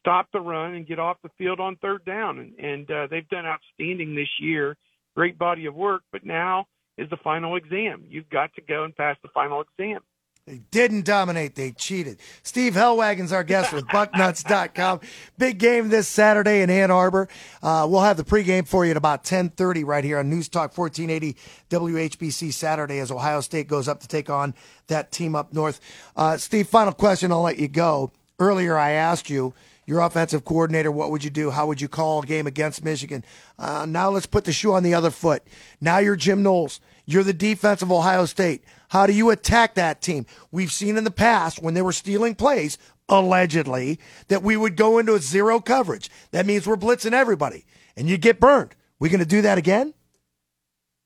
stop 0.00 0.28
the 0.32 0.40
run 0.40 0.74
and 0.74 0.86
get 0.86 0.98
off 0.98 1.18
the 1.22 1.30
field 1.36 1.60
on 1.60 1.76
third 1.76 2.04
down? 2.04 2.38
And, 2.38 2.58
and 2.58 2.90
uh, 2.90 3.06
they've 3.10 3.28
done 3.28 3.44
outstanding 3.44 4.14
this 4.14 4.28
year. 4.40 4.76
Great 5.14 5.38
body 5.38 5.66
of 5.66 5.74
work. 5.74 6.02
But 6.12 6.24
now 6.24 6.66
is 6.96 7.10
the 7.10 7.16
final 7.18 7.56
exam. 7.56 8.04
You've 8.08 8.30
got 8.30 8.54
to 8.54 8.62
go 8.62 8.84
and 8.84 8.96
pass 8.96 9.16
the 9.22 9.28
final 9.34 9.62
exam. 9.62 10.00
They 10.48 10.62
didn't 10.70 11.04
dominate. 11.04 11.56
They 11.56 11.72
cheated. 11.72 12.16
Steve 12.42 12.72
Helwagen's 12.72 13.32
our 13.32 13.44
guest 13.44 13.70
with 13.70 13.86
Bucknuts.com. 13.88 15.00
Big 15.36 15.58
game 15.58 15.90
this 15.90 16.08
Saturday 16.08 16.62
in 16.62 16.70
Ann 16.70 16.90
Arbor. 16.90 17.28
Uh, 17.62 17.86
we'll 17.86 18.00
have 18.00 18.16
the 18.16 18.24
pregame 18.24 18.66
for 18.66 18.86
you 18.86 18.92
at 18.92 18.96
about 18.96 19.18
1030 19.18 19.84
right 19.84 20.02
here 20.02 20.18
on 20.18 20.30
News 20.30 20.48
Talk 20.48 20.76
1480 20.76 21.36
WHBC 21.68 22.50
Saturday 22.50 22.98
as 22.98 23.10
Ohio 23.10 23.42
State 23.42 23.68
goes 23.68 23.88
up 23.88 24.00
to 24.00 24.08
take 24.08 24.30
on 24.30 24.54
that 24.86 25.12
team 25.12 25.36
up 25.36 25.52
north. 25.52 25.82
Uh, 26.16 26.38
Steve, 26.38 26.66
final 26.66 26.94
question. 26.94 27.30
I'll 27.30 27.42
let 27.42 27.58
you 27.58 27.68
go. 27.68 28.10
Earlier, 28.38 28.78
I 28.78 28.92
asked 28.92 29.28
you, 29.28 29.52
your 29.88 30.00
offensive 30.00 30.44
coordinator, 30.44 30.92
what 30.92 31.10
would 31.10 31.24
you 31.24 31.30
do? 31.30 31.50
How 31.50 31.66
would 31.66 31.80
you 31.80 31.88
call 31.88 32.22
a 32.22 32.26
game 32.26 32.46
against 32.46 32.84
Michigan? 32.84 33.24
Uh, 33.58 33.86
now 33.88 34.10
let's 34.10 34.26
put 34.26 34.44
the 34.44 34.52
shoe 34.52 34.74
on 34.74 34.82
the 34.82 34.92
other 34.92 35.10
foot. 35.10 35.42
Now 35.80 35.96
you're 35.96 36.14
Jim 36.14 36.42
Knowles. 36.42 36.78
You're 37.06 37.22
the 37.22 37.32
defense 37.32 37.80
of 37.80 37.90
Ohio 37.90 38.26
State. 38.26 38.62
How 38.90 39.06
do 39.06 39.14
you 39.14 39.30
attack 39.30 39.76
that 39.76 40.02
team? 40.02 40.26
We've 40.52 40.70
seen 40.70 40.98
in 40.98 41.04
the 41.04 41.10
past 41.10 41.62
when 41.62 41.72
they 41.72 41.80
were 41.80 41.92
stealing 41.92 42.34
plays, 42.34 42.76
allegedly, 43.08 43.98
that 44.28 44.42
we 44.42 44.58
would 44.58 44.76
go 44.76 44.98
into 44.98 45.14
a 45.14 45.20
zero 45.20 45.58
coverage. 45.58 46.10
That 46.32 46.44
means 46.44 46.66
we're 46.66 46.76
blitzing 46.76 47.14
everybody, 47.14 47.64
and 47.96 48.10
you 48.10 48.18
get 48.18 48.38
burned. 48.38 48.76
We 48.98 49.08
going 49.08 49.20
to 49.20 49.26
do 49.26 49.40
that 49.40 49.56
again? 49.56 49.94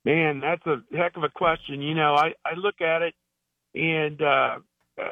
Man, 0.05 0.41
that's 0.41 0.67
a 0.67 0.83
heck 0.97 1.17
of 1.17 1.23
a 1.23 1.29
question. 1.29 1.83
You 1.83 1.95
know, 1.95 2.17
I, 2.17 2.33
I 2.45 2.55
look 2.57 2.81
at 2.81 3.03
it, 3.03 3.15
and 3.77 4.21
uh, 4.21 4.57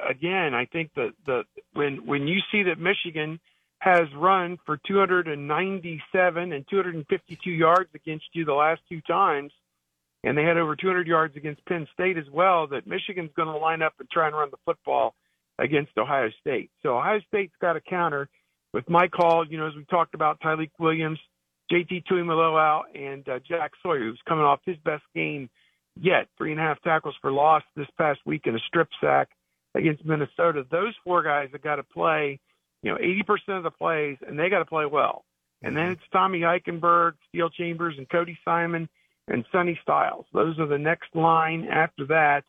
again, 0.08 0.54
I 0.54 0.66
think 0.66 0.90
that 0.96 1.12
the 1.24 1.44
when 1.72 2.04
when 2.04 2.26
you 2.26 2.40
see 2.50 2.64
that 2.64 2.80
Michigan 2.80 3.38
has 3.80 4.12
run 4.14 4.58
for 4.66 4.78
297 4.86 6.52
and 6.52 6.64
252 6.68 7.50
yards 7.50 7.90
against 7.94 8.26
you 8.32 8.44
the 8.44 8.52
last 8.52 8.80
two 8.88 9.00
times, 9.02 9.52
and 10.22 10.36
they 10.36 10.44
had 10.44 10.58
over 10.58 10.76
200 10.76 11.06
yards 11.06 11.34
against 11.36 11.64
Penn 11.64 11.88
State 11.94 12.18
as 12.18 12.28
well, 12.30 12.66
that 12.68 12.86
Michigan's 12.86 13.30
going 13.34 13.48
to 13.48 13.56
line 13.56 13.82
up 13.82 13.94
and 13.98 14.08
try 14.10 14.26
and 14.26 14.36
run 14.36 14.50
the 14.50 14.58
football 14.66 15.14
against 15.58 15.96
Ohio 15.96 16.28
State. 16.40 16.70
So 16.82 16.98
Ohio 16.98 17.20
State's 17.28 17.54
got 17.60 17.76
a 17.76 17.80
counter 17.80 18.28
with 18.74 18.88
Mike 18.88 19.14
Hall, 19.14 19.46
you 19.48 19.58
know, 19.58 19.66
as 19.66 19.74
we 19.74 19.84
talked 19.86 20.14
about, 20.14 20.40
Tyleik 20.40 20.70
Williams, 20.78 21.18
JT 21.72 22.04
Tuimoloau, 22.04 22.82
and 22.94 23.26
uh, 23.28 23.38
Jack 23.48 23.72
Sawyer, 23.82 24.00
who's 24.00 24.20
coming 24.28 24.44
off 24.44 24.60
his 24.66 24.76
best 24.84 25.02
game 25.14 25.48
yet, 25.98 26.28
three 26.36 26.52
and 26.52 26.60
a 26.60 26.62
half 26.62 26.80
tackles 26.82 27.14
for 27.20 27.32
loss 27.32 27.62
this 27.76 27.88
past 27.96 28.20
week 28.26 28.42
and 28.44 28.56
a 28.56 28.60
strip 28.66 28.88
sack 29.00 29.28
against 29.74 30.04
Minnesota. 30.04 30.64
Those 30.70 30.94
four 31.02 31.22
guys 31.22 31.48
have 31.52 31.62
got 31.62 31.76
to 31.76 31.82
play, 31.82 32.40
you 32.82 32.90
know, 32.90 32.98
80% 32.98 33.58
of 33.58 33.62
the 33.62 33.70
plays, 33.70 34.16
and 34.26 34.38
they 34.38 34.48
got 34.48 34.60
to 34.60 34.64
play 34.64 34.86
well. 34.86 35.24
And 35.62 35.76
then 35.76 35.90
it's 35.90 36.02
Tommy 36.12 36.40
Eichenberg, 36.40 37.12
Steele 37.28 37.50
Chambers, 37.50 37.94
and 37.98 38.08
Cody 38.08 38.38
Simon– 38.44 38.88
and 39.30 39.44
Sonny 39.52 39.78
Styles. 39.82 40.26
Those 40.32 40.58
are 40.58 40.66
the 40.66 40.78
next 40.78 41.14
line 41.14 41.66
after 41.70 42.06
that. 42.06 42.42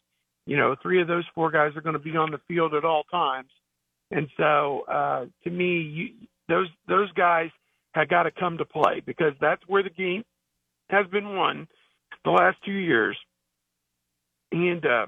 You 0.45 0.57
know, 0.57 0.75
three 0.81 1.01
of 1.01 1.07
those 1.07 1.25
four 1.35 1.51
guys 1.51 1.75
are 1.75 1.81
going 1.81 1.93
to 1.93 1.99
be 1.99 2.17
on 2.17 2.31
the 2.31 2.41
field 2.47 2.73
at 2.73 2.83
all 2.83 3.03
times. 3.03 3.49
And 4.09 4.27
so, 4.35 4.81
uh, 4.91 5.25
to 5.43 5.49
me, 5.49 5.79
you, 5.79 6.07
those 6.49 6.67
those 6.87 7.11
guys 7.13 7.49
have 7.93 8.09
got 8.09 8.23
to 8.23 8.31
come 8.31 8.57
to 8.57 8.65
play 8.65 9.01
because 9.05 9.33
that's 9.39 9.61
where 9.67 9.83
the 9.83 9.89
game 9.89 10.23
has 10.89 11.07
been 11.07 11.35
won 11.35 11.67
the 12.25 12.31
last 12.31 12.57
two 12.65 12.71
years. 12.71 13.17
And 14.51 14.85
uh, 14.85 15.05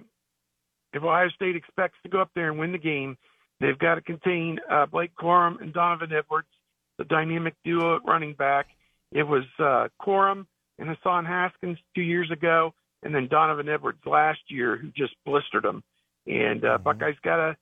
if 0.93 1.03
Ohio 1.03 1.29
State 1.35 1.55
expects 1.55 1.97
to 2.03 2.09
go 2.09 2.21
up 2.21 2.29
there 2.35 2.49
and 2.49 2.59
win 2.59 2.71
the 2.71 2.77
game, 2.77 3.17
they've 3.63 3.79
got 3.79 3.95
to 3.95 4.01
contain 4.01 4.59
uh, 4.69 4.85
Blake 4.85 5.15
Corum 5.15 5.61
and 5.61 5.73
Donovan 5.73 6.11
Edwards, 6.11 6.49
the 6.97 7.05
dynamic 7.05 7.55
duo 7.63 7.95
at 7.95 8.01
running 8.05 8.33
back. 8.33 8.67
It 9.11 9.23
was 9.23 9.43
uh, 9.57 9.87
Corum 10.01 10.45
and 10.77 10.89
Hassan 10.89 11.25
Haskins 11.25 11.77
two 11.95 12.01
years 12.01 12.29
ago, 12.29 12.73
and 13.03 13.15
then 13.15 13.27
Donovan 13.27 13.69
Edwards 13.69 13.99
last 14.05 14.39
year, 14.49 14.75
who 14.75 14.89
just 14.89 15.15
blistered 15.25 15.63
them. 15.63 15.83
And 16.27 16.63
uh, 16.65 16.77
mm-hmm. 16.77 16.83
Buckeyes 16.83 17.15
got 17.23 17.37
to, 17.37 17.57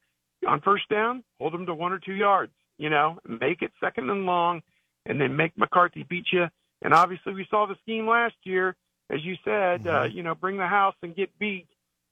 on 0.48 0.62
first 0.62 0.90
down, 0.90 1.24
hold 1.40 1.54
them 1.54 1.66
to 1.68 1.74
one 1.76 1.92
or 1.92 2.00
two 2.00 2.14
yards, 2.14 2.54
you 2.78 2.90
know, 2.90 3.20
make 3.28 3.62
it 3.62 3.72
second 3.80 4.10
and 4.10 4.26
long, 4.26 4.62
and 5.06 5.22
then 5.22 5.36
make 5.36 5.58
McCarthy 5.58 6.04
beat 6.04 6.26
you. 6.32 6.48
And 6.82 6.94
obviously, 6.94 7.34
we 7.34 7.46
saw 7.50 7.68
the 7.68 7.76
scheme 7.84 8.08
last 8.08 8.36
year, 8.44 8.76
as 9.12 9.24
you 9.24 9.36
said. 9.44 9.86
Uh, 9.86 10.04
you 10.12 10.24
know, 10.24 10.34
bring 10.34 10.58
the 10.58 10.68
house 10.68 10.96
and 11.04 11.16
get 11.16 11.38
beat. 11.38 11.68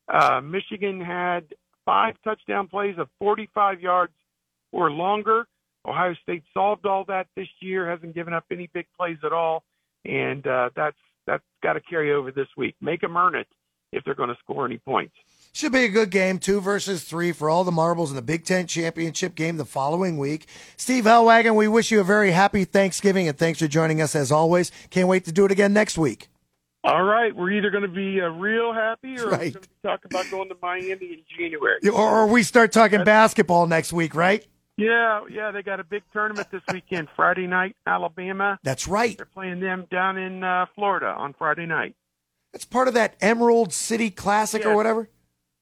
Uh, 0.08 0.42
Michigan 0.42 1.02
had 1.02 1.46
five 1.90 2.14
touchdown 2.24 2.68
plays 2.68 2.96
of 3.00 3.08
45 3.18 3.82
yards 3.82 4.14
or 4.72 4.92
longer. 4.92 5.48
Ohio 5.88 6.14
State 6.22 6.44
solved 6.54 6.86
all 6.86 7.04
that 7.08 7.26
this 7.36 7.48
year, 7.62 7.90
hasn't 7.90 8.14
given 8.14 8.32
up 8.32 8.46
any 8.52 8.70
big 8.72 8.86
plays 8.96 9.18
at 9.26 9.34
all, 9.34 9.64
and 10.06 10.46
uh, 10.46 10.70
that's 10.76 10.98
that's 11.26 11.44
got 11.64 11.74
to 11.74 11.82
carry 11.82 12.14
over 12.14 12.32
this 12.32 12.48
week. 12.56 12.76
Make 12.80 13.02
them 13.02 13.18
earn 13.18 13.34
it 13.34 13.48
if 13.92 14.04
they're 14.04 14.14
going 14.14 14.30
to 14.30 14.38
score 14.44 14.66
any 14.66 14.78
points. 14.78 15.16
Should 15.52 15.72
be 15.72 15.86
a 15.86 15.90
good 15.90 16.12
game, 16.12 16.38
two 16.38 16.62
versus 16.62 17.04
three 17.06 17.32
for 17.32 17.50
all 17.50 17.64
the 17.64 17.72
marbles 17.72 18.12
in 18.12 18.16
the 18.16 18.22
Big 18.22 18.46
Ten 18.46 18.68
championship 18.68 19.34
game 19.34 19.58
the 19.58 19.66
following 19.66 20.20
week. 20.20 20.46
Steve 20.78 21.06
Helwagen, 21.06 21.56
we 21.56 21.68
wish 21.68 21.90
you 21.90 22.02
a 22.02 22.04
very 22.04 22.32
happy 22.32 22.66
Thanksgiving 22.66 23.28
and 23.28 23.36
thanks 23.36 23.58
for 23.58 23.68
joining 23.68 24.00
us 24.00 24.16
as 24.16 24.32
always. 24.32 24.72
Can't 24.92 25.08
wait 25.08 25.26
to 25.26 25.32
do 25.32 25.44
it 25.46 25.52
again 25.52 25.74
next 25.74 25.98
week. 25.98 26.30
All 26.90 27.04
right, 27.04 27.36
we're 27.36 27.52
either 27.52 27.70
going 27.70 27.84
to 27.84 27.88
be 27.88 28.20
uh, 28.20 28.30
real 28.30 28.74
happy 28.74 29.16
or 29.20 29.30
right. 29.30 29.40
we're 29.40 29.52
going 29.52 29.62
to 29.62 29.70
talk 29.84 30.06
about 30.06 30.26
going 30.32 30.50
to 30.50 30.56
Miami 30.60 30.92
in 30.92 31.22
January. 31.38 31.78
Or, 31.88 32.26
we 32.26 32.42
start 32.42 32.72
talking 32.72 32.98
That's, 33.00 33.06
basketball 33.06 33.68
next 33.68 33.94
week, 33.94 34.16
right? 34.16 34.44
Yeah, 34.76 35.22
yeah, 35.30 35.52
they 35.52 35.62
got 35.62 35.80
a 35.80 35.84
big 35.84 36.02
tournament 36.12 36.48
this 36.52 36.64
weekend. 36.74 37.10
Friday 37.16 37.46
night, 37.46 37.76
Alabama. 37.86 38.58
That's 38.64 38.88
right. 38.88 39.16
They're 39.16 39.28
playing 39.28 39.60
them 39.60 39.86
down 39.92 40.18
in 40.18 40.44
uh, 40.44 40.66
Florida 40.74 41.14
on 41.16 41.34
Friday 41.34 41.68
night. 41.68 41.96
That's 42.54 42.66
part 42.66 42.88
of 42.88 42.96
that 42.96 43.16
Emerald 43.22 43.72
City 43.72 44.10
Classic 44.10 44.64
yeah. 44.64 44.70
or 44.70 44.76
whatever. 44.76 45.10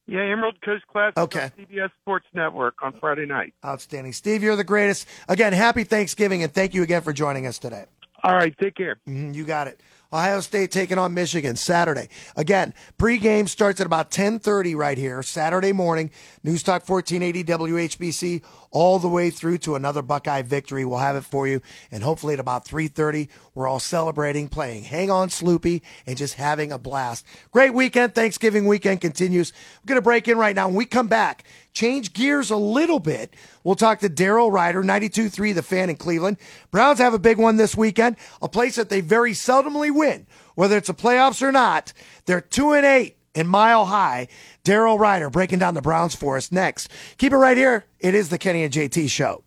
Yeah, 0.06 0.20
Emerald 0.20 0.62
Coast 0.62 0.86
Classic 0.86 1.18
okay. 1.18 1.42
on 1.42 1.50
CBS 1.50 1.90
Sports 2.00 2.26
Network 2.32 2.76
on 2.82 2.98
Friday 2.98 3.26
night. 3.26 3.52
Outstanding, 3.62 4.14
Steve. 4.14 4.42
You're 4.42 4.56
the 4.56 4.64
greatest. 4.64 5.06
Again, 5.28 5.52
happy 5.52 5.84
Thanksgiving, 5.84 6.42
and 6.42 6.54
thank 6.54 6.72
you 6.72 6.82
again 6.82 7.02
for 7.02 7.12
joining 7.12 7.46
us 7.46 7.58
today. 7.58 7.84
All 8.22 8.34
right, 8.34 8.56
take 8.58 8.74
care. 8.74 8.96
Mm, 9.06 9.34
you 9.34 9.44
got 9.44 9.68
it. 9.68 9.80
Ohio 10.10 10.40
State 10.40 10.70
taking 10.70 10.96
on 10.96 11.12
Michigan 11.12 11.54
Saturday. 11.54 12.08
Again, 12.34 12.72
pregame 12.98 13.46
starts 13.46 13.78
at 13.78 13.86
about 13.86 14.10
10:30 14.10 14.74
right 14.74 14.96
here 14.96 15.22
Saturday 15.22 15.72
morning. 15.72 16.10
News 16.42 16.62
Talk 16.62 16.88
1480 16.88 17.44
WHBC 17.44 18.42
all 18.70 18.98
the 18.98 19.08
way 19.08 19.30
through 19.30 19.58
to 19.58 19.74
another 19.74 20.02
Buckeye 20.02 20.42
victory. 20.42 20.84
We'll 20.84 20.98
have 20.98 21.16
it 21.16 21.24
for 21.24 21.46
you, 21.46 21.60
and 21.90 22.02
hopefully 22.02 22.34
at 22.34 22.40
about 22.40 22.66
3:30, 22.66 23.28
we're 23.54 23.66
all 23.66 23.80
celebrating, 23.80 24.48
playing 24.48 24.84
"Hang 24.84 25.10
On, 25.10 25.28
Sloopy," 25.28 25.82
and 26.06 26.16
just 26.16 26.34
having 26.34 26.72
a 26.72 26.78
blast. 26.78 27.24
Great 27.50 27.74
weekend. 27.74 28.14
Thanksgiving 28.14 28.66
weekend 28.66 29.00
continues. 29.00 29.52
We're 29.82 29.88
gonna 29.88 30.02
break 30.02 30.28
in 30.28 30.38
right 30.38 30.56
now. 30.56 30.66
When 30.68 30.76
we 30.76 30.84
come 30.86 31.08
back, 31.08 31.44
change 31.72 32.12
gears 32.12 32.50
a 32.50 32.56
little 32.56 33.00
bit. 33.00 33.34
We'll 33.64 33.74
talk 33.74 34.00
to 34.00 34.08
Daryl 34.08 34.50
Ruiter, 34.50 34.82
92.3 34.82 35.52
The 35.52 35.62
Fan 35.62 35.90
in 35.90 35.96
Cleveland. 35.96 36.38
Browns 36.70 36.98
have 36.98 37.14
a 37.14 37.18
big 37.18 37.38
one 37.38 37.56
this 37.56 37.76
weekend, 37.76 38.16
a 38.40 38.48
place 38.48 38.76
that 38.76 38.88
they 38.88 39.00
very 39.00 39.32
seldomly 39.32 39.90
win, 39.94 40.26
whether 40.54 40.76
it's 40.76 40.88
a 40.88 40.94
playoffs 40.94 41.42
or 41.42 41.52
not. 41.52 41.92
They're 42.26 42.40
two 42.40 42.72
and 42.72 42.86
eight 42.86 43.17
and 43.38 43.48
Mile 43.48 43.86
High. 43.86 44.28
Daryl 44.64 44.98
Ruiter 44.98 45.30
breaking 45.30 45.60
down 45.60 45.74
the 45.74 45.82
Browns 45.82 46.14
for 46.14 46.36
us 46.36 46.52
next. 46.52 46.90
Keep 47.16 47.32
it 47.32 47.36
right 47.36 47.56
here. 47.56 47.84
It 48.00 48.14
is 48.14 48.28
the 48.28 48.38
Kenny 48.38 48.64
and 48.64 48.72
JT 48.72 49.08
Show. 49.08 49.44